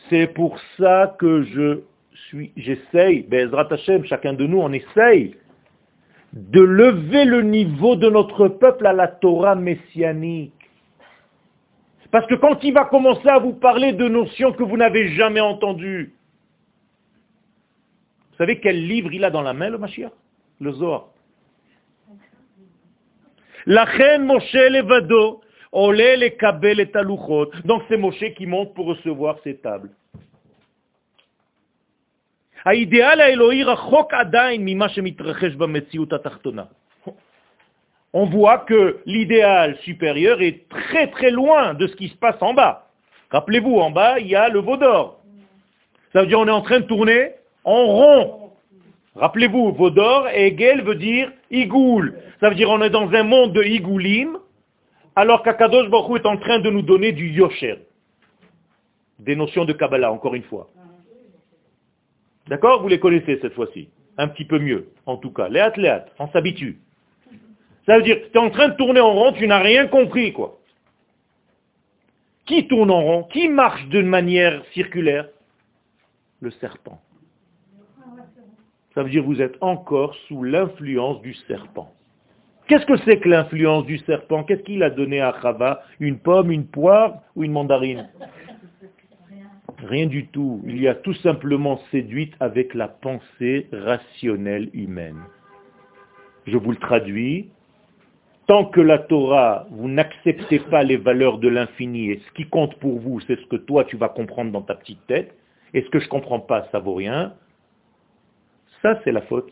[0.08, 1.80] C'est pour ça que je
[2.28, 5.36] suis, j'essaye, Bezrat Hashem, chacun de nous, on essaye
[6.32, 10.61] de lever le niveau de notre peuple à la Torah messianique.
[12.12, 15.40] Parce que quand il va commencer à vous parler de notions que vous n'avez jamais
[15.40, 16.12] entendues,
[18.30, 20.12] vous savez quel livre il a dans la main, le Mashiach?
[20.60, 21.08] Le Zohar.
[23.66, 23.86] La
[24.18, 25.40] Moshe Levado,
[25.72, 27.50] Olé les kabel et taluchot.
[27.64, 29.90] Donc c'est Moshe qui monte pour recevoir ces tables.
[38.12, 42.52] On voit que l'idéal supérieur est très très loin de ce qui se passe en
[42.52, 42.88] bas.
[43.30, 45.20] Rappelez-vous, en bas, il y a le veau d'or.
[46.12, 47.32] Ça veut dire on est en train de tourner
[47.64, 48.52] en rond.
[49.16, 52.14] Rappelez-vous, veau d'or, Egel veut dire igoul.
[52.40, 54.36] Ça veut dire on est dans un monde de igoulim,
[55.16, 57.76] alors qu'Akadosh Baruch est en train de nous donner du yosher.
[59.18, 60.68] Des notions de Kabbalah, encore une fois.
[62.48, 62.82] D'accord?
[62.82, 63.88] Vous les connaissez cette fois-ci.
[64.18, 65.48] Un petit peu mieux, en tout cas.
[65.48, 66.78] Léat, léat, on s'habitue.
[67.86, 70.32] Ça veut dire, tu es en train de tourner en rond, tu n'as rien compris,
[70.32, 70.58] quoi.
[72.46, 73.22] Qui tourne en rond?
[73.24, 75.28] Qui marche d'une manière circulaire?
[76.40, 77.00] Le serpent.
[78.94, 81.92] Ça veut dire que vous êtes encore sous l'influence du serpent.
[82.66, 84.44] Qu'est-ce que c'est que l'influence du serpent?
[84.44, 85.82] Qu'est-ce qu'il a donné à Chava?
[85.98, 88.08] Une pomme, une poire ou une mandarine?
[89.78, 90.62] Rien du tout.
[90.66, 95.22] Il y a tout simplement séduite avec la pensée rationnelle humaine.
[96.46, 97.50] Je vous le traduis.
[98.52, 102.74] Tant que la Torah, vous n'acceptez pas les valeurs de l'infini, et ce qui compte
[102.80, 105.34] pour vous, c'est ce que toi tu vas comprendre dans ta petite tête,
[105.72, 107.32] et ce que je ne comprends pas, ça vaut rien,
[108.82, 109.50] ça c'est la faute.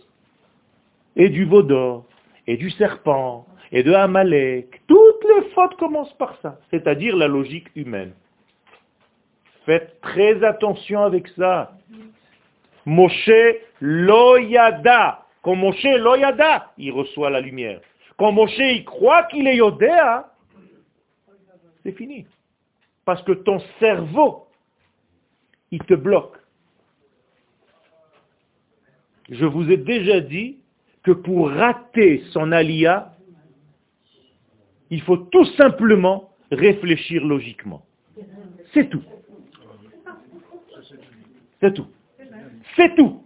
[1.16, 2.04] Et du veau d'or,
[2.46, 7.68] et du serpent, et de Amalek, toutes les fautes commencent par ça, c'est-à-dire la logique
[7.76, 8.12] humaine.
[9.64, 11.72] Faites très attention avec ça.
[12.84, 13.30] Moshe
[13.80, 15.24] loyada.
[15.40, 17.80] Quand Moshe loyada, il reçoit la lumière.
[18.20, 20.30] Quand Moshe il croit qu'il est Yodéa,
[21.82, 22.26] c'est fini.
[23.06, 24.46] Parce que ton cerveau,
[25.70, 26.36] il te bloque.
[29.30, 30.58] Je vous ai déjà dit
[31.02, 33.16] que pour rater son alia,
[34.90, 37.86] il faut tout simplement réfléchir logiquement.
[38.74, 39.02] C'est tout.
[41.58, 41.88] C'est tout.
[42.76, 43.24] C'est tout.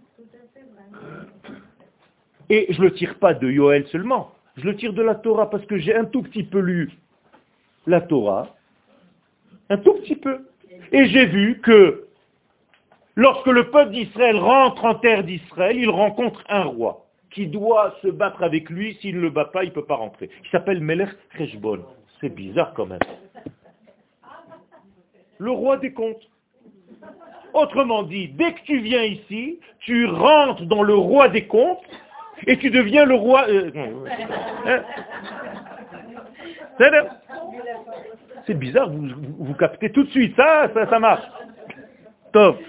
[2.47, 5.49] Et je ne le tire pas de Yoel seulement, je le tire de la Torah
[5.49, 6.91] parce que j'ai un tout petit peu lu
[7.87, 8.55] la Torah,
[9.69, 10.47] un tout petit peu.
[10.91, 12.07] Et j'ai vu que
[13.15, 18.07] lorsque le peuple d'Israël rentre en terre d'Israël, il rencontre un roi qui doit se
[18.07, 18.95] battre avec lui.
[19.01, 20.29] S'il ne le bat pas, il ne peut pas rentrer.
[20.43, 21.83] Il s'appelle Melech Reshbon.
[22.21, 22.99] C'est bizarre quand même.
[25.37, 26.29] Le roi des comptes.
[27.53, 31.83] Autrement dit, dès que tu viens ici, tu rentres dans le roi des comptes
[32.47, 33.45] et tu deviens le roi...
[33.49, 33.71] euh,
[34.65, 34.83] hein
[38.45, 41.25] C'est bizarre, vous, vous, vous captez tout de suite, ça, ça, ça marche.
[42.31, 42.59] Top.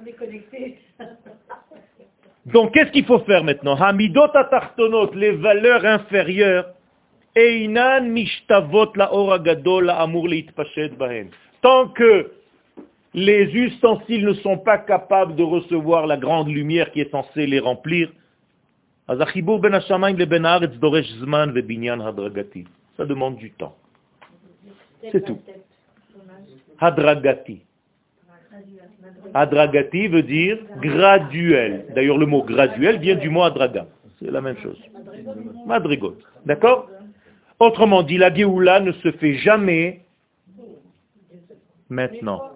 [0.00, 0.78] On est connectés.
[2.46, 3.76] Donc qu'est-ce qu'il faut faire maintenant?
[3.76, 6.66] Hamidot atartonot, les valeurs inférieures,
[7.36, 11.28] einan mishtavot la oragadol la amour leitpashet bahen.
[11.62, 12.32] Tant que
[13.12, 17.58] les ustensiles ne sont pas capables de recevoir la grande lumière qui est censée les
[17.58, 18.10] remplir,
[19.09, 22.63] אז החיבור בין השמיים לבין הארץ דורש זמן ובניין הדרגתי.
[22.97, 23.75] Ça demande du temps.
[25.11, 25.39] C'est tout.
[26.79, 27.61] Hadragati.
[29.33, 31.87] Hadragati veut dire graduel.
[31.93, 33.87] D'ailleurs, le mot graduel vient du mot adraga.
[34.19, 34.79] C'est la même chose.
[35.65, 36.15] Madrigot.
[36.45, 36.89] D'accord
[37.59, 40.01] Autrement dit, la Géoula ne se fait jamais
[41.89, 42.51] maintenant,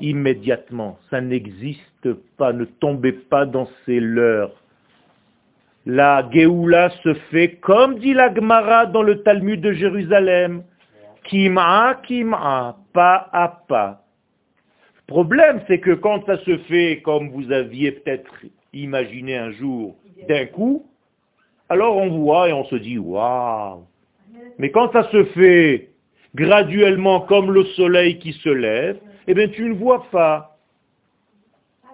[0.00, 0.98] immédiatement.
[1.10, 2.52] Ça n'existe pas.
[2.52, 4.57] Ne tombez pas dans ces leurres.
[5.85, 10.63] La Géoula se fait, comme dit la Gemara dans le Talmud de Jérusalem,
[11.23, 14.03] Kim'a, Kim'a, pas à pas.
[15.07, 18.31] Le problème, c'est que quand ça se fait comme vous aviez peut-être
[18.73, 19.95] imaginé un jour,
[20.27, 20.85] d'un coup,
[21.69, 23.83] alors on voit et on se dit, waouh.
[24.57, 25.89] Mais quand ça se fait
[26.35, 30.57] graduellement comme le soleil qui se lève, eh bien tu ne vois pas.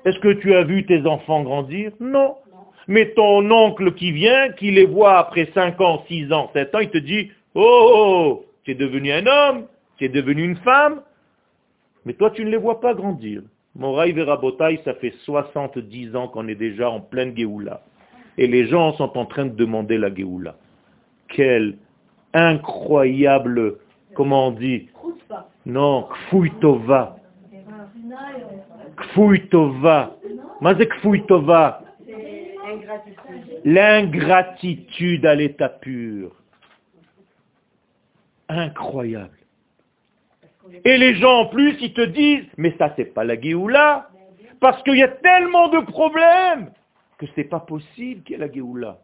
[0.06, 1.92] Est-ce que tu as vu tes enfants grandir?
[2.00, 2.36] Non.
[2.88, 6.80] Mais ton oncle qui vient, qui les voit après 5 ans, 6 ans, 7 ans,
[6.80, 9.66] il te dit, oh, oh, oh, tu es devenu un homme,
[9.98, 11.02] tu es devenu une femme,
[12.06, 13.42] mais toi tu ne les vois pas grandir.
[13.76, 17.82] Moraï Verabotaï, ça fait 70 ans qu'on est déjà en pleine Géoula.
[18.38, 20.56] Et les gens sont en train de demander la Géoula.
[21.28, 21.78] Quelle
[22.34, 23.78] incroyable,
[24.14, 24.90] comment on dit
[25.66, 27.18] Non, Kfouy Tova.
[28.98, 30.16] Kfouy Tova.
[30.62, 31.82] Mazek Kfouy Tova.
[33.64, 36.36] L'ingratitude à l'état pur.
[38.48, 39.38] Incroyable.
[40.84, 44.10] Et les gens en plus, ils te disent, mais ça c'est pas la Géoula,
[44.60, 46.72] parce qu'il y a tellement de problèmes
[47.18, 49.00] que c'est pas possible qu'il y ait la Géoula.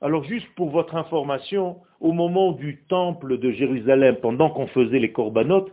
[0.00, 5.12] Alors juste pour votre information, au moment du temple de Jérusalem, pendant qu'on faisait les
[5.12, 5.70] corbanotes,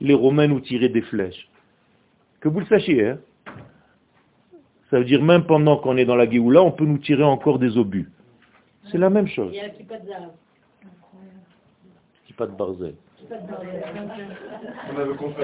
[0.00, 1.48] les Romains nous tiraient des flèches.
[2.40, 3.18] Que vous le sachiez, hein
[4.92, 7.58] ça veut dire même pendant qu'on est dans la Géoula, on peut nous tirer encore
[7.58, 8.10] des obus.
[8.90, 9.50] C'est la même chose.
[9.50, 9.82] Il y a de
[12.36, 12.94] pas de barzel.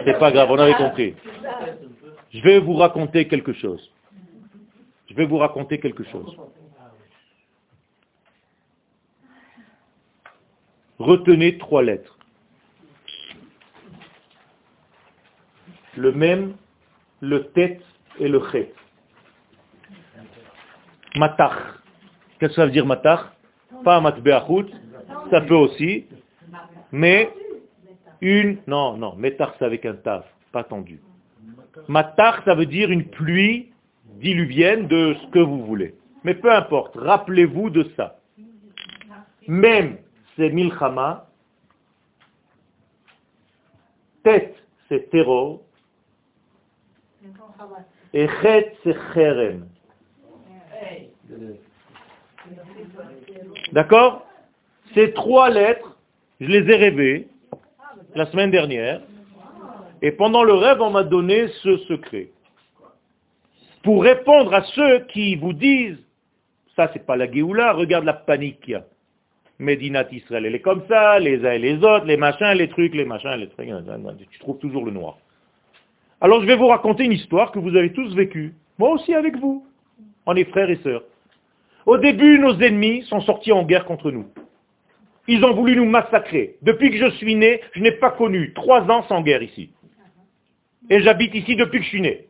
[0.05, 1.15] C'est pas grave, on avait compris.
[2.31, 3.91] Je vais vous raconter quelque chose.
[5.09, 6.37] Je vais vous raconter quelque chose.
[10.99, 12.19] Retenez trois lettres.
[15.97, 16.55] Le même,
[17.23, 17.83] le tête
[18.19, 18.75] et le chet.
[21.17, 21.53] Matach.
[22.39, 23.33] Qu'est-ce que ça veut dire matach?
[23.85, 24.67] Pas matbeachut,
[25.31, 26.07] ça peut aussi,
[26.93, 27.31] mais
[28.21, 31.01] une, non, non, metach c'est avec un taf, pas tendu.
[31.87, 33.71] Matach, ça veut dire une pluie
[34.21, 35.95] diluvienne de ce que vous voulez.
[36.25, 38.19] Mais peu importe, rappelez-vous de ça.
[39.47, 39.99] Même
[40.37, 41.27] c'est milchama,
[44.23, 44.57] tête
[44.89, 45.63] c'est terreau,
[48.13, 49.69] et chet c'est cherem.
[53.73, 54.27] D'accord?
[54.95, 55.97] Ces trois lettres,
[56.41, 57.29] je les ai rêvées
[58.15, 59.03] la semaine dernière,
[60.01, 62.29] et pendant le rêve, on m'a donné ce secret.
[63.83, 65.99] Pour répondre à ceux qui vous disent,
[66.77, 68.85] ça c'est pas la Géoula, regarde la panique qu'il y a.
[70.13, 73.05] Israël, elle est comme ça, les uns et les autres, les machins, les trucs, les
[73.05, 73.69] machins, les trucs,
[74.31, 75.19] tu trouves toujours le noir.
[76.21, 79.37] Alors je vais vous raconter une histoire que vous avez tous vécue, moi aussi avec
[79.37, 79.68] vous.
[80.31, 81.05] On est frères et sœurs.
[81.87, 84.27] Au début, nos ennemis sont sortis en guerre contre nous.
[85.27, 86.57] Ils ont voulu nous massacrer.
[86.61, 89.71] Depuis que je suis né, je n'ai pas connu trois ans sans guerre ici.
[90.91, 92.27] Et j'habite ici depuis que je suis né.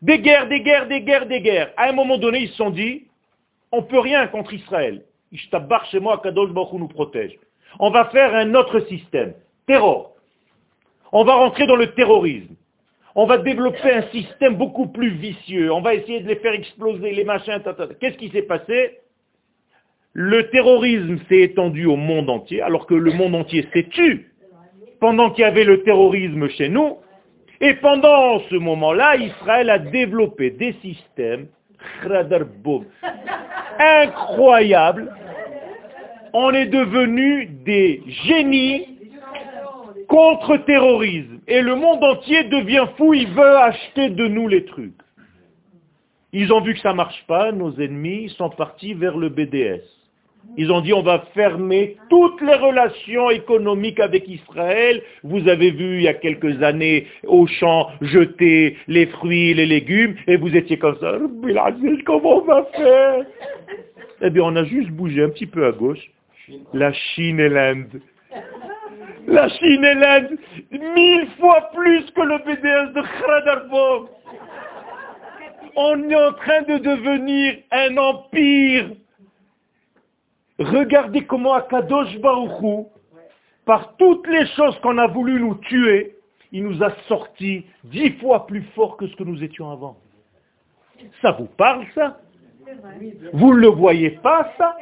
[0.00, 1.74] Des guerres, des guerres, des guerres, des guerres.
[1.76, 3.06] À un moment donné, ils se sont dit,
[3.72, 5.04] on peut rien contre Israël.
[5.32, 7.38] Ishtabar chez moi, Kadosh Baruch nous protège.
[7.78, 9.34] On va faire un autre système.
[9.66, 10.16] Terror.
[11.12, 12.54] On va rentrer dans le terrorisme.
[13.14, 15.72] On va développer un système beaucoup plus vicieux.
[15.72, 17.60] On va essayer de les faire exploser, les machins.
[18.00, 18.98] Qu'est-ce qui s'est passé?
[20.12, 24.30] Le terrorisme s'est étendu au monde entier, alors que le monde entier s'est tu
[25.00, 26.98] pendant qu'il y avait le terrorisme chez nous.
[27.60, 31.48] Et pendant ce moment-là, Israël a développé des systèmes
[33.78, 35.12] incroyables.
[36.32, 38.86] On est devenus des génies
[40.08, 41.39] contre-terrorisme.
[41.50, 44.94] Et le monde entier devient fou, il veut acheter de nous les trucs.
[46.32, 49.82] Ils ont vu que ça marche pas, nos ennemis sont partis vers le BDS.
[50.56, 55.02] Ils ont dit on va fermer toutes les relations économiques avec Israël.
[55.24, 60.14] Vous avez vu il y a quelques années au champ jeter les fruits, les légumes,
[60.28, 61.18] et vous étiez comme ça.
[62.06, 63.26] Comment on va faire?
[64.22, 66.10] Eh bien on a juste bougé un petit peu à gauche.
[66.72, 68.00] La Chine et l'Inde.
[69.26, 70.38] La Chine et l'Inde,
[70.70, 74.08] mille fois plus que le BDS de Khradarbov.
[75.76, 78.90] On est en train de devenir un empire.
[80.58, 82.88] Regardez comment Akadosh Baruchou,
[83.64, 86.16] par toutes les choses qu'on a voulu nous tuer,
[86.52, 89.96] il nous a sortis dix fois plus fort que ce que nous étions avant.
[91.22, 92.18] Ça vous parle ça?
[93.32, 94.76] Vous ne le voyez pas ça?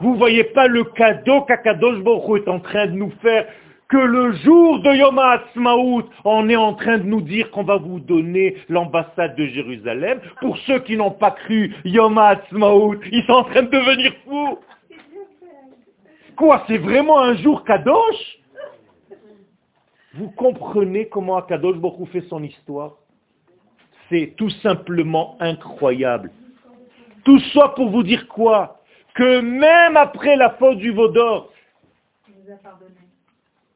[0.00, 3.46] Vous ne voyez pas le cadeau qu'Akadosh Baruch est en train de nous faire
[3.88, 7.76] que le jour de Yom HaAtzmaut, on est en train de nous dire qu'on va
[7.76, 10.20] vous donner l'ambassade de Jérusalem.
[10.40, 14.58] Pour ceux qui n'ont pas cru Yom HaAtzmaut, ils sont en train de devenir fous.
[16.36, 18.38] Quoi, c'est vraiment un jour Kadosh?
[20.14, 22.96] Vous comprenez comment Akadosh Baruch fait son histoire?
[24.36, 26.30] Tout simplement incroyable.
[27.24, 28.80] Tout ça pour vous dire quoi?
[29.14, 31.50] Que même après la faute du Vaudor,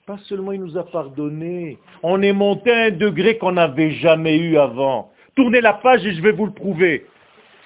[0.07, 4.39] pas seulement il nous a pardonné, on est monté à un degré qu'on n'avait jamais
[4.39, 5.11] eu avant.
[5.35, 7.07] Tournez la page et je vais vous le prouver.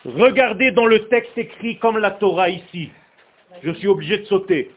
[0.04, 2.90] Regardez dans le texte écrit comme la Torah ici.
[3.62, 4.70] Je suis obligé de sauter.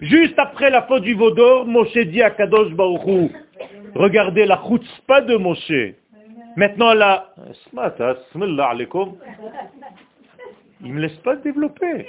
[0.00, 3.30] Juste après la faute du Vaudor, Moshe dit à Kadosh Baruchou,
[3.94, 5.94] regardez la chutzpah de Moshe.
[6.56, 7.34] Maintenant la...
[10.80, 12.06] Il ne me laisse pas développer.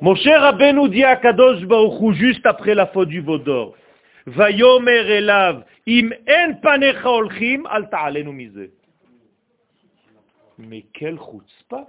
[0.00, 3.74] Moshe Rabbeinu dit à Kadosh Baruchou juste après la faute du Vaudor,
[4.26, 8.70] Vayomer elav, im en panecha olchim, al ta'alenu mize.
[10.58, 11.88] Mais quel chutzpah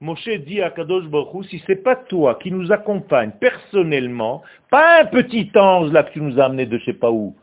[0.00, 5.06] Moshe dit à Kadosh Baruchou, si c'est pas toi qui nous accompagne personnellement, pas un
[5.06, 7.36] petit ange là que tu nous as amené de je sais pas où,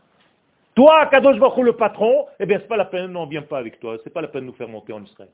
[0.78, 3.58] toi, Kadosh Baruchou, le patron, eh bien, c'est pas la peine, on ne vient pas
[3.58, 5.28] avec toi, c'est pas la peine de nous faire monter en Israël.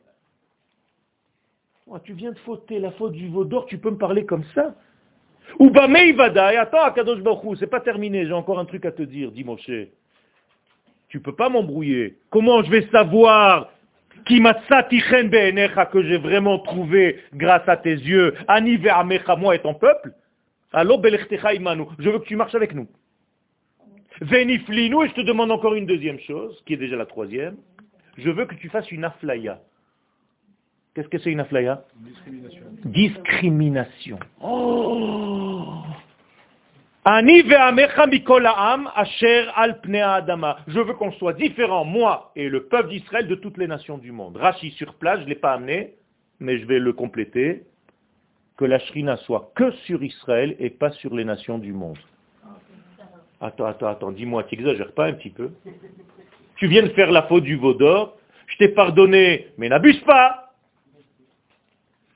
[2.03, 4.75] Tu viens de fauter la faute du Vaudor, tu peux me parler comme ça?
[5.59, 9.31] Ou et attends, Kadosh Baruchou, c'est pas terminé, j'ai encore un truc à te dire,
[9.33, 9.71] dit Moshe.
[11.11, 12.17] Tu peux pas m'embrouiller.
[12.31, 13.69] Comment je vais savoir
[14.27, 18.79] que j'ai vraiment trouvé grâce à tes yeux, Ani
[19.39, 20.11] moi et ton peuple?
[20.73, 22.89] Je veux que tu marches avec nous.
[24.21, 27.57] Veniflinu, et je te demande encore une deuxième chose, qui est déjà la troisième.
[28.17, 29.61] Je veux que tu fasses une aflaya.
[30.95, 32.62] Qu'est-ce que c'est une aflaya Discrimination.
[32.85, 34.19] Discrimination.
[34.41, 35.83] Oh
[40.67, 44.11] je veux qu'on soit différent, moi et le peuple d'Israël, de toutes les nations du
[44.11, 44.39] monde.
[44.39, 45.93] Rachi sur place, je ne l'ai pas amené,
[46.41, 47.65] mais je vais le compléter.
[48.57, 51.99] Que la shrina soit que sur Israël et pas sur les nations du monde.
[53.41, 55.51] Attends, attends, attends, dis-moi, tu n'exagères pas un petit peu
[56.57, 58.16] Tu viens de faire la faute du Vaudor,
[58.47, 60.45] je t'ai pardonné, mais n'abuse pas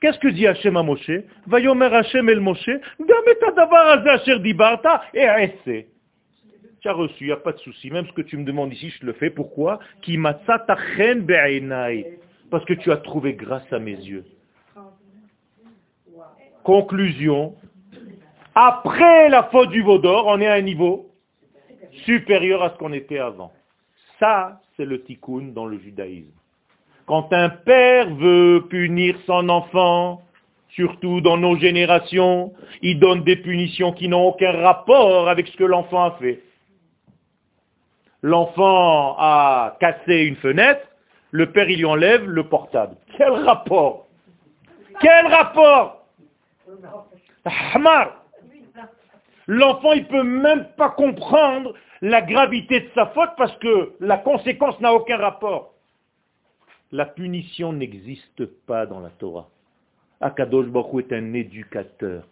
[0.01, 1.11] Qu'est-ce que dit Hachem à Moshe?
[1.47, 2.69] Vayomer Hachem el Moshe,
[5.13, 5.87] et.
[6.81, 7.91] Tu as reçu, il n'y a pas de souci.
[7.91, 9.29] Même ce que tu me demandes ici, je le fais.
[9.29, 9.79] Pourquoi?
[12.49, 14.23] Parce que tu as trouvé grâce à mes yeux.
[16.63, 17.55] Conclusion.
[18.55, 21.08] Après la faute du Vaudor, on est à un niveau
[22.05, 23.51] supérieur à ce qu'on était avant.
[24.19, 26.31] Ça, c'est le tikkun dans le judaïsme.
[27.05, 30.21] Quand un père veut punir son enfant,
[30.69, 35.63] surtout dans nos générations, il donne des punitions qui n'ont aucun rapport avec ce que
[35.63, 36.43] l'enfant a fait.
[38.21, 40.85] L'enfant a cassé une fenêtre,
[41.31, 42.95] le père il lui enlève le portable.
[43.17, 44.07] Quel rapport?
[44.99, 46.05] Quel rapport?
[47.73, 48.18] Hamar
[49.49, 51.73] L'enfant il peut même pas comprendre
[52.03, 55.73] la gravité de sa faute parce que la conséquence n'a aucun rapport.
[56.91, 59.49] La punition n'existe pas dans la Torah.
[60.21, 62.27] Akadosh Baruch est un éducateur.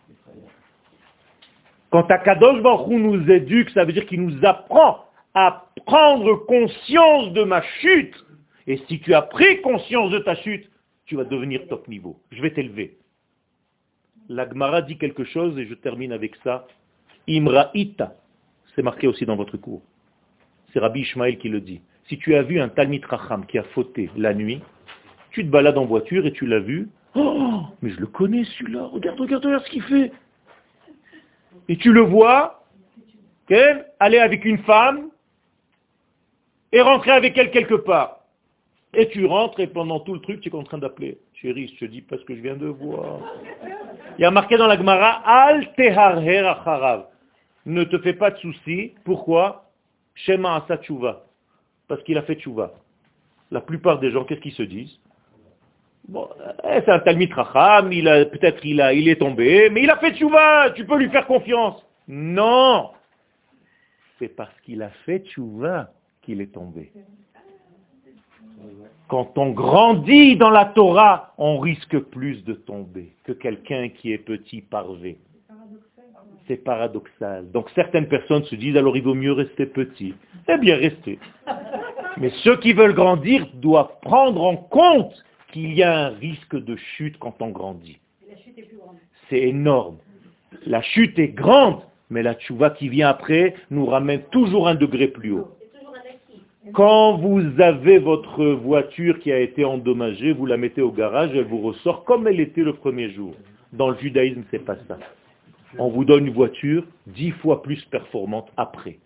[1.90, 5.04] Quand Akadosh Baruch nous éduque, ça veut dire qu'il nous apprend
[5.34, 8.16] à prendre conscience de ma chute.
[8.68, 10.70] Et si tu as pris conscience de ta chute,
[11.08, 12.22] tu vas devenir top niveau.
[12.32, 13.00] Je vais t'élever.
[14.30, 16.68] La Gemara dit quelque chose et je termine avec ça.
[17.28, 18.16] Imra'ita.
[18.76, 19.82] C'est marqué aussi dans votre cours.
[20.72, 21.82] C'est Rabbi Ishmael qui le dit.
[22.08, 24.62] Si tu as vu un Talmid Racham qui a fauté la nuit,
[25.32, 26.90] tu te balades en voiture et tu l'as vu.
[27.16, 28.86] Oh, mais je le connais celui-là.
[28.86, 30.12] Regarde, regarde, regarde ce qu'il fait.
[31.70, 32.64] Et tu le vois,
[33.48, 35.10] qu'elle aller avec une femme
[36.72, 38.20] et rentrer avec elle quelque part.
[38.94, 41.18] Et tu rentres et pendant tout le truc, tu es en train d'appeler.
[41.34, 43.20] Chérie, je te dis pas ce que je viens de voir.
[44.18, 47.06] Il y a marqué dans la Gemara, Al teharher acharav.
[47.68, 48.94] Ne te fais pas de soucis.
[49.04, 49.66] Pourquoi?
[50.16, 50.80] Shema asa.
[51.90, 52.72] Parce qu'il a fait tchouva.
[53.52, 54.98] La plupart des gens, qu'est-ce qu'ils se disent?
[56.08, 56.30] Bon,
[56.64, 60.16] eh, c'est un Talmid Racham, il a, peut-être il, est tombé, mais il a fait
[60.16, 61.86] tchouva, tu peux lui faire confiance.
[62.08, 62.92] Non
[64.18, 65.92] C'est parce qu'il a fait tchouva
[66.22, 66.94] qu'il est tombé.
[69.10, 74.18] Quand on grandit dans la Torah, on risque plus de tomber que quelqu'un qui est
[74.18, 75.20] petit parvé.
[76.48, 77.52] C'est paradoxal.
[77.52, 80.14] Donc certaines personnes se disent alors il vaut mieux rester petit.
[80.48, 81.20] Eh bien rester.
[82.18, 85.14] Mais ceux qui veulent grandir doivent prendre en compte
[85.52, 88.00] qu'il y a un risque de chute quand on grandit.
[89.30, 89.98] C'est énorme.
[90.66, 95.08] La chute est grande, mais la tchouva qui vient après nous ramène toujours un degré
[95.08, 95.50] plus haut.
[96.74, 101.46] Quand vous avez votre voiture qui a été endommagée, vous la mettez au garage, elle
[101.46, 103.34] vous ressort comme elle était le premier jour.
[103.74, 104.98] Dans le judaïsme, c'est pas ça.
[105.80, 109.00] On vous donne une voiture dix fois plus performante après.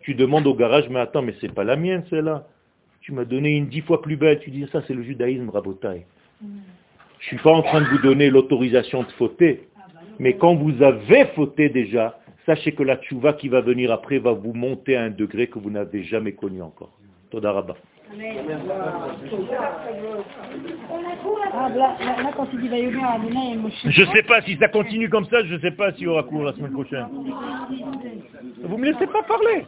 [0.00, 2.46] Tu demandes au garage, mais attends, mais c'est pas la mienne celle-là.
[3.00, 4.40] Tu m'as donné une dix fois plus belle.
[4.40, 6.04] Tu dis, ça c'est le judaïsme, rabotaille.
[7.20, 9.68] Je suis pas en train de vous donner l'autorisation de fauter.
[10.18, 14.32] Mais quand vous avez fauté déjà, sachez que la tchouva qui va venir après va
[14.32, 16.92] vous monter à un degré que vous n'avez jamais connu encore.
[17.30, 17.52] Toda
[23.84, 26.06] Je ne sais pas si ça continue comme ça, je ne sais pas s'il y
[26.06, 27.06] aura cours la semaine prochaine.
[28.62, 29.66] Vous me laissez pas parler.